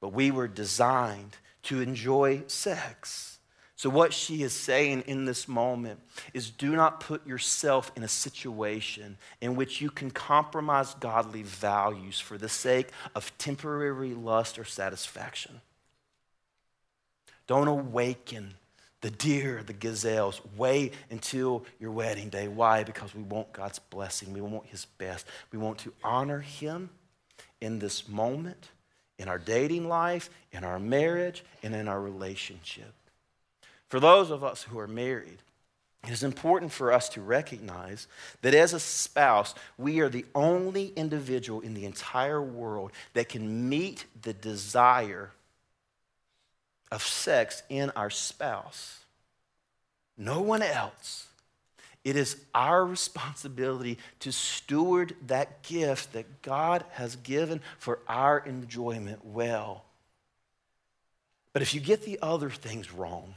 But 0.00 0.12
we 0.12 0.30
were 0.30 0.48
designed 0.48 1.36
to 1.64 1.80
enjoy 1.80 2.42
sex, 2.48 3.38
So, 3.76 3.90
what 3.90 4.12
she 4.12 4.42
is 4.42 4.52
saying 4.52 5.04
in 5.06 5.24
this 5.24 5.48
moment 5.48 6.00
is 6.34 6.50
do 6.50 6.76
not 6.76 7.00
put 7.00 7.26
yourself 7.26 7.90
in 7.96 8.02
a 8.02 8.08
situation 8.08 9.16
in 9.40 9.56
which 9.56 9.80
you 9.80 9.90
can 9.90 10.10
compromise 10.10 10.94
godly 10.94 11.42
values 11.42 12.20
for 12.20 12.38
the 12.38 12.48
sake 12.48 12.88
of 13.14 13.36
temporary 13.38 14.14
lust 14.14 14.58
or 14.58 14.64
satisfaction. 14.64 15.60
Don't 17.46 17.68
awaken 17.68 18.54
the 19.02 19.10
deer, 19.10 19.62
the 19.66 19.72
gazelles. 19.72 20.40
Wait 20.56 20.94
until 21.10 21.64
your 21.80 21.90
wedding 21.90 22.28
day. 22.28 22.48
Why? 22.48 22.84
Because 22.84 23.14
we 23.14 23.22
want 23.22 23.52
God's 23.52 23.78
blessing. 23.78 24.32
We 24.32 24.40
want 24.40 24.66
His 24.66 24.84
best. 24.84 25.26
We 25.50 25.58
want 25.58 25.78
to 25.78 25.92
honor 26.02 26.40
Him 26.40 26.88
in 27.60 27.78
this 27.78 28.08
moment, 28.08 28.70
in 29.18 29.28
our 29.28 29.38
dating 29.38 29.88
life, 29.88 30.30
in 30.52 30.62
our 30.62 30.78
marriage, 30.78 31.44
and 31.62 31.74
in 31.74 31.88
our 31.88 32.00
relationship. 32.00 32.92
For 33.92 34.00
those 34.00 34.30
of 34.30 34.42
us 34.42 34.62
who 34.62 34.78
are 34.78 34.88
married, 34.88 35.36
it 36.02 36.08
is 36.08 36.22
important 36.22 36.72
for 36.72 36.94
us 36.94 37.10
to 37.10 37.20
recognize 37.20 38.06
that 38.40 38.54
as 38.54 38.72
a 38.72 38.80
spouse, 38.80 39.54
we 39.76 40.00
are 40.00 40.08
the 40.08 40.24
only 40.34 40.94
individual 40.96 41.60
in 41.60 41.74
the 41.74 41.84
entire 41.84 42.40
world 42.40 42.92
that 43.12 43.28
can 43.28 43.68
meet 43.68 44.06
the 44.22 44.32
desire 44.32 45.32
of 46.90 47.02
sex 47.02 47.62
in 47.68 47.90
our 47.90 48.08
spouse. 48.08 49.00
No 50.16 50.40
one 50.40 50.62
else. 50.62 51.26
It 52.02 52.16
is 52.16 52.38
our 52.54 52.86
responsibility 52.86 53.98
to 54.20 54.32
steward 54.32 55.14
that 55.26 55.62
gift 55.64 56.14
that 56.14 56.40
God 56.40 56.82
has 56.92 57.16
given 57.16 57.60
for 57.78 57.98
our 58.08 58.38
enjoyment 58.38 59.22
well. 59.22 59.84
But 61.52 61.60
if 61.60 61.74
you 61.74 61.82
get 61.82 62.04
the 62.04 62.18
other 62.22 62.48
things 62.48 62.90
wrong, 62.90 63.34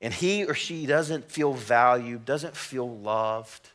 and 0.00 0.12
he 0.12 0.44
or 0.44 0.54
she 0.54 0.86
doesn't 0.86 1.30
feel 1.30 1.52
valued, 1.52 2.24
doesn't 2.24 2.56
feel 2.56 2.88
loved, 2.88 3.70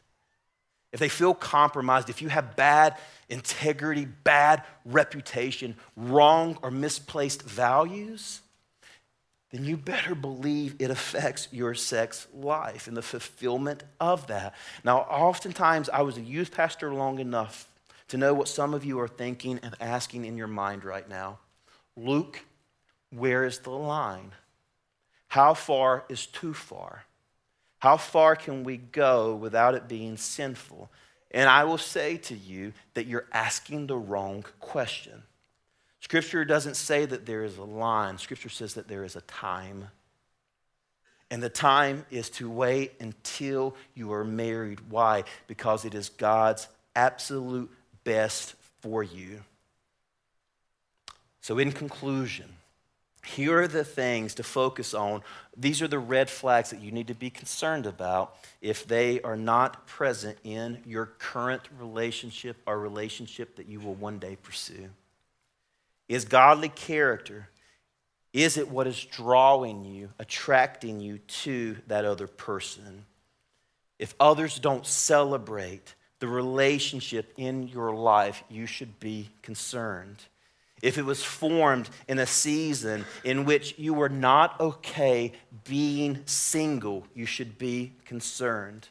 if 0.95 0.99
they 1.01 1.09
feel 1.09 1.33
compromised, 1.33 2.09
if 2.09 2.21
you 2.21 2.29
have 2.29 2.55
bad 2.55 2.95
integrity, 3.27 4.05
bad 4.05 4.63
reputation, 4.85 5.75
wrong 5.97 6.57
or 6.61 6.71
misplaced 6.71 7.41
values, 7.41 8.39
then 9.51 9.65
you 9.65 9.75
better 9.75 10.15
believe 10.15 10.75
it 10.79 10.89
affects 10.89 11.49
your 11.51 11.75
sex 11.75 12.27
life 12.33 12.87
and 12.87 12.95
the 12.95 13.01
fulfillment 13.01 13.83
of 13.99 14.27
that. 14.27 14.55
Now, 14.85 14.99
oftentimes, 14.99 15.89
I 15.89 16.01
was 16.01 16.17
a 16.17 16.21
youth 16.21 16.51
pastor 16.51 16.93
long 16.93 17.19
enough 17.19 17.67
to 18.07 18.17
know 18.17 18.33
what 18.33 18.47
some 18.47 18.73
of 18.73 18.85
you 18.85 18.97
are 19.01 19.09
thinking 19.09 19.59
and 19.63 19.75
asking 19.81 20.23
in 20.23 20.37
your 20.37 20.47
mind 20.47 20.85
right 20.85 21.09
now. 21.09 21.39
Luke, 21.97 22.39
where 23.09 23.43
is 23.43 23.59
the 23.59 23.71
line? 23.71 24.31
How 25.35 25.53
far 25.53 26.05
is 26.07 26.27
too 26.27 26.53
far? 26.53 27.03
How 27.79 27.97
far 27.97 28.37
can 28.37 28.63
we 28.63 28.77
go 28.77 29.35
without 29.35 29.75
it 29.75 29.85
being 29.85 30.15
sinful? 30.15 30.89
And 31.29 31.49
I 31.49 31.65
will 31.65 31.77
say 31.77 32.15
to 32.15 32.33
you 32.33 32.71
that 32.93 33.07
you're 33.07 33.27
asking 33.33 33.87
the 33.87 33.97
wrong 33.97 34.45
question. 34.61 35.23
Scripture 35.99 36.45
doesn't 36.45 36.77
say 36.77 37.05
that 37.05 37.25
there 37.25 37.43
is 37.43 37.57
a 37.57 37.65
line, 37.65 38.17
Scripture 38.17 38.47
says 38.47 38.75
that 38.75 38.87
there 38.87 39.03
is 39.03 39.17
a 39.17 39.21
time. 39.23 39.89
And 41.29 41.43
the 41.43 41.49
time 41.49 42.05
is 42.09 42.29
to 42.29 42.49
wait 42.49 42.93
until 43.01 43.75
you 43.93 44.13
are 44.13 44.23
married. 44.23 44.89
Why? 44.89 45.25
Because 45.47 45.83
it 45.83 45.93
is 45.93 46.07
God's 46.07 46.69
absolute 46.95 47.69
best 48.05 48.55
for 48.79 49.03
you. 49.03 49.41
So, 51.41 51.59
in 51.59 51.73
conclusion, 51.73 52.47
here 53.25 53.61
are 53.61 53.67
the 53.67 53.83
things 53.83 54.35
to 54.35 54.43
focus 54.43 54.93
on. 54.93 55.21
These 55.57 55.81
are 55.81 55.87
the 55.87 55.99
red 55.99 56.29
flags 56.29 56.69
that 56.69 56.81
you 56.81 56.91
need 56.91 57.07
to 57.07 57.15
be 57.15 57.29
concerned 57.29 57.85
about 57.85 58.35
if 58.61 58.87
they 58.87 59.21
are 59.21 59.35
not 59.35 59.87
present 59.87 60.37
in 60.43 60.79
your 60.85 61.07
current 61.17 61.63
relationship 61.79 62.57
or 62.67 62.79
relationship 62.79 63.55
that 63.55 63.67
you 63.67 63.79
will 63.79 63.95
one 63.95 64.19
day 64.19 64.37
pursue. 64.41 64.89
Is 66.07 66.25
godly 66.25 66.69
character, 66.69 67.49
is 68.31 68.57
it 68.57 68.69
what 68.69 68.85
is 68.85 69.03
drawing 69.03 69.85
you, 69.85 70.09
attracting 70.19 70.99
you 70.99 71.17
to 71.17 71.77
that 71.87 72.05
other 72.05 72.27
person? 72.27 73.05
If 73.97 74.13
others 74.19 74.59
don't 74.59 74.85
celebrate 74.85 75.95
the 76.19 76.27
relationship 76.27 77.33
in 77.37 77.67
your 77.67 77.93
life, 77.95 78.43
you 78.49 78.67
should 78.67 78.99
be 78.99 79.29
concerned 79.41 80.23
if 80.81 80.97
it 80.97 81.05
was 81.05 81.23
formed 81.23 81.89
in 82.07 82.19
a 82.19 82.25
season 82.25 83.05
in 83.23 83.45
which 83.45 83.77
you 83.77 83.93
were 83.93 84.09
not 84.09 84.59
okay 84.59 85.31
being 85.63 86.21
single, 86.25 87.05
you 87.13 87.25
should 87.25 87.57
be 87.57 87.93
concerned. 88.05 88.89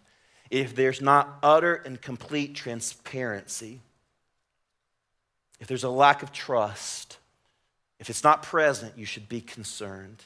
If 0.51 0.75
there's 0.75 1.01
not 1.01 1.39
utter 1.43 1.75
and 1.75 2.01
complete 2.01 2.55
transparency, 2.55 3.81
if 5.61 5.67
there's 5.67 5.85
a 5.85 5.91
lack 5.91 6.23
of 6.23 6.33
trust, 6.33 7.19
if 7.99 8.11
it's 8.11 8.25
not 8.25 8.43
present, 8.43 8.99
you 8.99 9.07
should 9.07 9.29
be 9.29 9.41
concerned. 9.41 10.23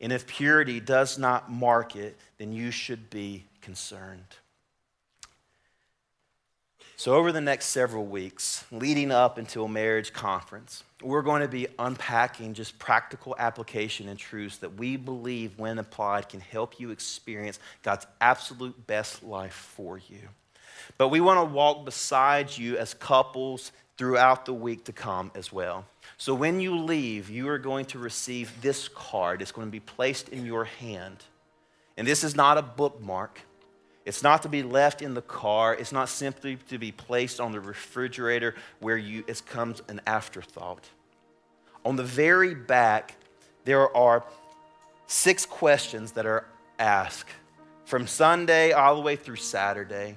And 0.00 0.12
if 0.12 0.26
purity 0.26 0.80
does 0.80 1.18
not 1.18 1.50
mark 1.50 1.96
it, 1.96 2.18
then 2.38 2.52
you 2.52 2.70
should 2.70 3.08
be 3.10 3.44
concerned. 3.60 4.36
So, 6.98 7.14
over 7.14 7.30
the 7.30 7.42
next 7.42 7.66
several 7.66 8.06
weeks, 8.06 8.64
leading 8.72 9.12
up 9.12 9.36
until 9.36 9.68
marriage 9.68 10.14
conference, 10.14 10.82
we're 11.02 11.20
going 11.20 11.42
to 11.42 11.48
be 11.48 11.66
unpacking 11.78 12.54
just 12.54 12.78
practical 12.78 13.36
application 13.38 14.08
and 14.08 14.18
truths 14.18 14.56
that 14.58 14.78
we 14.78 14.96
believe, 14.96 15.58
when 15.58 15.78
applied, 15.78 16.30
can 16.30 16.40
help 16.40 16.80
you 16.80 16.90
experience 16.90 17.58
God's 17.82 18.06
absolute 18.22 18.86
best 18.86 19.22
life 19.22 19.52
for 19.52 19.98
you. 19.98 20.20
But 20.96 21.08
we 21.08 21.20
want 21.20 21.38
to 21.38 21.44
walk 21.44 21.84
beside 21.84 22.56
you 22.56 22.78
as 22.78 22.94
couples 22.94 23.72
throughout 23.98 24.46
the 24.46 24.54
week 24.54 24.84
to 24.86 24.92
come 24.92 25.30
as 25.34 25.52
well. 25.52 25.84
So, 26.16 26.34
when 26.34 26.60
you 26.60 26.78
leave, 26.78 27.28
you 27.28 27.46
are 27.50 27.58
going 27.58 27.84
to 27.86 27.98
receive 27.98 28.62
this 28.62 28.88
card. 28.88 29.42
It's 29.42 29.52
going 29.52 29.68
to 29.68 29.72
be 29.72 29.80
placed 29.80 30.30
in 30.30 30.46
your 30.46 30.64
hand. 30.64 31.18
And 31.98 32.08
this 32.08 32.24
is 32.24 32.34
not 32.34 32.56
a 32.56 32.62
bookmark. 32.62 33.42
It's 34.06 34.22
not 34.22 34.42
to 34.42 34.48
be 34.48 34.62
left 34.62 35.02
in 35.02 35.14
the 35.14 35.20
car. 35.20 35.74
It's 35.74 35.90
not 35.90 36.08
simply 36.08 36.56
to 36.68 36.78
be 36.78 36.92
placed 36.92 37.40
on 37.40 37.50
the 37.50 37.60
refrigerator 37.60 38.54
where 38.78 38.96
you, 38.96 39.24
it 39.26 39.42
comes 39.44 39.82
an 39.88 40.00
afterthought. 40.06 40.88
On 41.84 41.96
the 41.96 42.04
very 42.04 42.54
back, 42.54 43.16
there 43.64 43.94
are 43.96 44.24
six 45.08 45.44
questions 45.44 46.12
that 46.12 46.24
are 46.24 46.46
asked 46.78 47.30
from 47.84 48.06
Sunday 48.06 48.70
all 48.70 48.94
the 48.94 49.00
way 49.00 49.16
through 49.16 49.36
Saturday. 49.36 50.16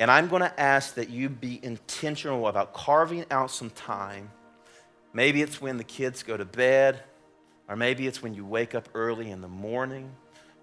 And 0.00 0.10
I'm 0.10 0.26
going 0.26 0.42
to 0.42 0.60
ask 0.60 0.94
that 0.94 1.08
you 1.08 1.28
be 1.28 1.60
intentional 1.62 2.48
about 2.48 2.72
carving 2.72 3.24
out 3.30 3.52
some 3.52 3.70
time. 3.70 4.32
Maybe 5.12 5.42
it's 5.42 5.60
when 5.60 5.76
the 5.76 5.84
kids 5.84 6.24
go 6.24 6.36
to 6.36 6.44
bed, 6.44 7.04
or 7.68 7.76
maybe 7.76 8.08
it's 8.08 8.20
when 8.20 8.34
you 8.34 8.44
wake 8.44 8.74
up 8.74 8.88
early 8.94 9.30
in 9.30 9.42
the 9.42 9.48
morning 9.48 10.10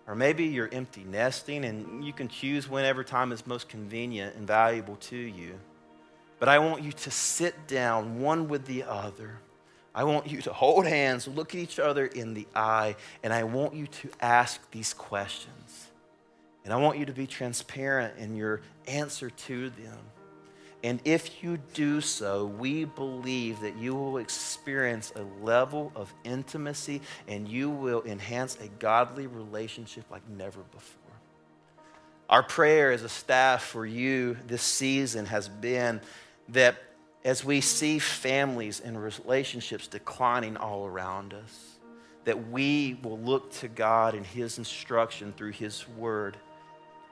or 0.09 0.15
maybe 0.15 0.45
you're 0.45 0.69
empty 0.71 1.03
nesting 1.03 1.63
and 1.63 2.03
you 2.03 2.11
can 2.11 2.27
choose 2.27 2.67
whenever 2.67 3.03
time 3.03 3.31
is 3.31 3.45
most 3.45 3.69
convenient 3.69 4.35
and 4.35 4.47
valuable 4.47 4.95
to 4.95 5.15
you. 5.15 5.53
But 6.39 6.49
I 6.49 6.57
want 6.57 6.81
you 6.81 6.91
to 6.91 7.11
sit 7.11 7.67
down 7.67 8.19
one 8.19 8.47
with 8.47 8.65
the 8.65 8.83
other. 8.83 9.37
I 9.93 10.05
want 10.05 10.25
you 10.25 10.41
to 10.41 10.51
hold 10.51 10.87
hands, 10.87 11.27
look 11.27 11.53
at 11.53 11.61
each 11.61 11.77
other 11.77 12.07
in 12.07 12.33
the 12.33 12.47
eye, 12.55 12.95
and 13.21 13.31
I 13.31 13.43
want 13.43 13.75
you 13.75 13.85
to 13.85 14.09
ask 14.19 14.59
these 14.71 14.95
questions. 14.95 15.87
And 16.65 16.73
I 16.73 16.77
want 16.77 16.97
you 16.97 17.05
to 17.05 17.13
be 17.13 17.27
transparent 17.27 18.17
in 18.17 18.35
your 18.35 18.61
answer 18.87 19.29
to 19.29 19.69
them. 19.69 19.99
And 20.83 21.01
if 21.03 21.43
you 21.43 21.57
do 21.73 21.99
so, 21.99 22.45
we 22.45 22.85
believe 22.85 23.59
that 23.61 23.75
you 23.75 23.95
will 23.95 24.17
experience 24.17 25.11
a 25.15 25.23
level 25.43 25.91
of 25.95 26.13
intimacy 26.23 27.01
and 27.27 27.47
you 27.47 27.69
will 27.69 28.01
enhance 28.03 28.57
a 28.61 28.67
godly 28.67 29.27
relationship 29.27 30.05
like 30.09 30.27
never 30.29 30.61
before. 30.61 30.95
Our 32.29 32.43
prayer 32.43 32.91
as 32.91 33.03
a 33.03 33.09
staff 33.09 33.63
for 33.63 33.85
you 33.85 34.37
this 34.47 34.61
season 34.61 35.25
has 35.25 35.49
been 35.49 35.99
that 36.49 36.77
as 37.25 37.43
we 37.43 37.59
see 37.59 37.99
families 37.99 38.79
and 38.79 39.01
relationships 39.01 39.87
declining 39.87 40.55
all 40.55 40.85
around 40.85 41.33
us, 41.33 41.75
that 42.23 42.49
we 42.49 42.97
will 43.03 43.19
look 43.19 43.51
to 43.53 43.67
God 43.67 44.13
and 44.13 44.25
His 44.25 44.57
instruction 44.57 45.33
through 45.35 45.51
His 45.51 45.87
Word 45.89 46.37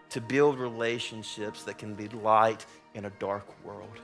to 0.09 0.21
build 0.21 0.57
relationships 0.57 1.63
that 1.63 1.77
can 1.77 1.93
be 1.93 2.07
light 2.09 2.65
in 2.97 3.05
a 3.05 3.11
dark 3.11 3.45
world. 3.63 3.99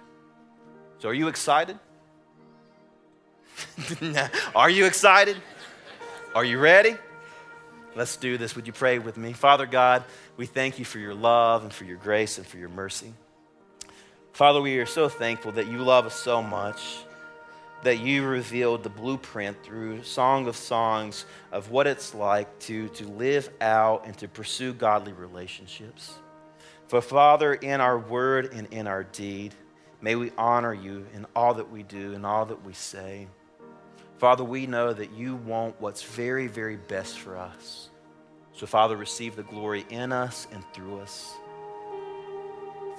So, 1.00 1.10
are 1.10 1.14
you 1.14 1.28
excited? 1.28 1.80
are 4.56 4.70
you 4.70 4.86
excited? 4.86 5.36
Are 6.36 6.46
you 6.46 6.60
ready? 6.60 6.96
Let's 7.96 8.16
do 8.16 8.38
this. 8.38 8.56
Would 8.56 8.68
you 8.68 8.74
pray 8.74 9.00
with 9.00 9.18
me? 9.18 9.34
Father 9.34 9.66
God, 9.66 10.04
we 10.38 10.46
thank 10.46 10.78
you 10.78 10.86
for 10.86 11.00
your 11.00 11.16
love 11.16 11.64
and 11.64 11.74
for 11.74 11.86
your 11.86 11.98
grace 11.98 12.38
and 12.38 12.46
for 12.46 12.58
your 12.58 12.70
mercy. 12.70 13.14
Father, 14.32 14.62
we 14.62 14.78
are 14.78 14.86
so 14.86 15.10
thankful 15.10 15.52
that 15.54 15.68
you 15.68 15.80
love 15.80 16.06
us 16.06 16.16
so 16.16 16.42
much 16.42 17.04
that 17.82 18.00
you 18.00 18.26
revealed 18.26 18.84
the 18.84 18.90
blueprint 18.90 19.62
through 19.64 20.04
Song 20.04 20.48
of 20.48 20.56
Songs 20.56 21.26
of 21.52 21.70
what 21.70 21.86
it's 21.86 22.14
like 22.14 22.60
to, 22.60 22.88
to 22.90 23.08
live 23.08 23.50
out 23.60 24.06
and 24.06 24.18
to 24.20 24.28
pursue 24.28 24.72
godly 24.74 25.14
relationships. 25.14 26.14
For 26.94 27.02
Father, 27.02 27.56
in 27.56 27.82
our 27.82 27.98
word 27.98 28.54
and 28.54 28.72
in 28.72 28.86
our 28.86 29.04
deed, 29.04 29.56
may 30.00 30.16
we 30.16 30.32
honor 30.38 30.76
you 30.76 31.08
in 31.16 31.26
all 31.36 31.56
that 31.56 31.72
we 31.72 31.82
do 31.82 32.14
and 32.14 32.24
all 32.24 32.46
that 32.46 32.64
we 32.64 32.74
say. 32.74 33.26
Father, 34.20 34.44
we 34.44 34.68
know 34.68 34.94
that 34.94 35.12
you 35.12 35.38
want 35.38 35.82
what's 35.82 36.04
very, 36.04 36.46
very 36.46 36.76
best 36.76 37.18
for 37.18 37.36
us. 37.36 37.90
So, 38.52 38.68
Father, 38.68 38.96
receive 38.96 39.36
the 39.36 39.42
glory 39.42 39.88
in 39.90 40.12
us 40.12 40.46
and 40.52 40.64
through 40.72 41.00
us. 41.00 41.34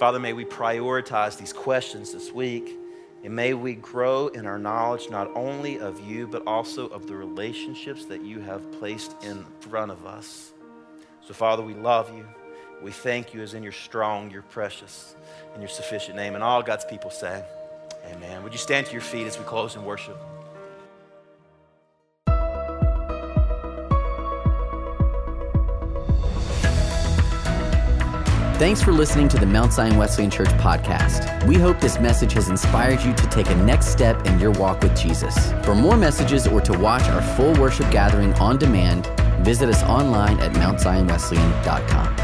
Father, 0.01 0.19
may 0.19 0.33
we 0.33 0.45
prioritize 0.45 1.39
these 1.39 1.53
questions 1.53 2.13
this 2.13 2.33
week, 2.33 2.77
and 3.23 3.33
may 3.33 3.55
we 3.55 3.77
grow 3.77 4.27
in 4.27 4.45
our 4.45 4.59
knowledge 4.59 5.09
not 5.09 5.31
only 5.37 5.79
of 5.79 6.01
you, 6.01 6.27
but 6.27 6.45
also 6.49 6.89
of 6.89 7.07
the 7.07 7.15
relationships 7.15 8.07
that 8.07 8.23
you 8.23 8.41
have 8.41 8.73
placed 8.73 9.15
in 9.23 9.45
front 9.61 9.93
of 9.93 10.05
us. 10.05 10.53
So, 11.25 11.33
Father, 11.33 11.63
we 11.63 11.75
love 11.75 12.13
you. 12.13 12.27
We 12.83 12.91
thank 12.91 13.33
you 13.33 13.43
as 13.43 13.55
in 13.55 13.63
your 13.63 13.73
strong, 13.73 14.31
your 14.31 14.43
precious, 14.43 15.17
and 15.53 15.63
your 15.63 15.71
sufficient 15.71 16.17
name. 16.17 16.35
And 16.35 16.45
all 16.45 16.63
God's 16.63 16.85
people 16.85 17.11
say, 17.11 17.45
Amen. 18.13 18.43
Would 18.43 18.53
you 18.53 18.59
stand 18.59 18.87
to 18.87 18.93
your 18.93 19.01
feet 19.01 19.27
as 19.27 19.39
we 19.39 19.45
close 19.45 19.77
in 19.77 19.85
worship? 19.85 20.19
Thanks 28.57 28.81
for 28.81 28.93
listening 28.93 29.29
to 29.29 29.37
the 29.37 29.47
Mount 29.47 29.73
Zion 29.73 29.97
Wesleyan 29.97 30.31
Church 30.31 30.49
podcast. 30.49 31.45
We 31.47 31.57
hope 31.57 31.81
this 31.81 31.99
message 31.99 32.35
has 32.35 32.49
inspired 32.49 33.03
you 33.03 33.13
to 33.13 33.27
take 33.27 33.51
a 33.51 33.55
next 33.57 33.89
step 33.89 34.27
in 34.27 34.39
your 34.39 34.53
walk 34.53 34.81
with 34.81 34.97
Jesus. 34.97 35.53
For 35.65 35.75
more 35.75 35.97
messages 35.97 36.47
or 36.47 36.61
to 36.61 36.79
watch 36.79 37.03
our 37.09 37.21
full 37.21 37.53
worship 37.55 37.91
gathering 37.91 38.33
on 38.35 38.57
demand, 38.57 39.07
visit 39.45 39.69
us 39.69 39.83
online 39.83 40.39
at 40.39 40.53
mountzionwesleyan.com. 40.53 42.24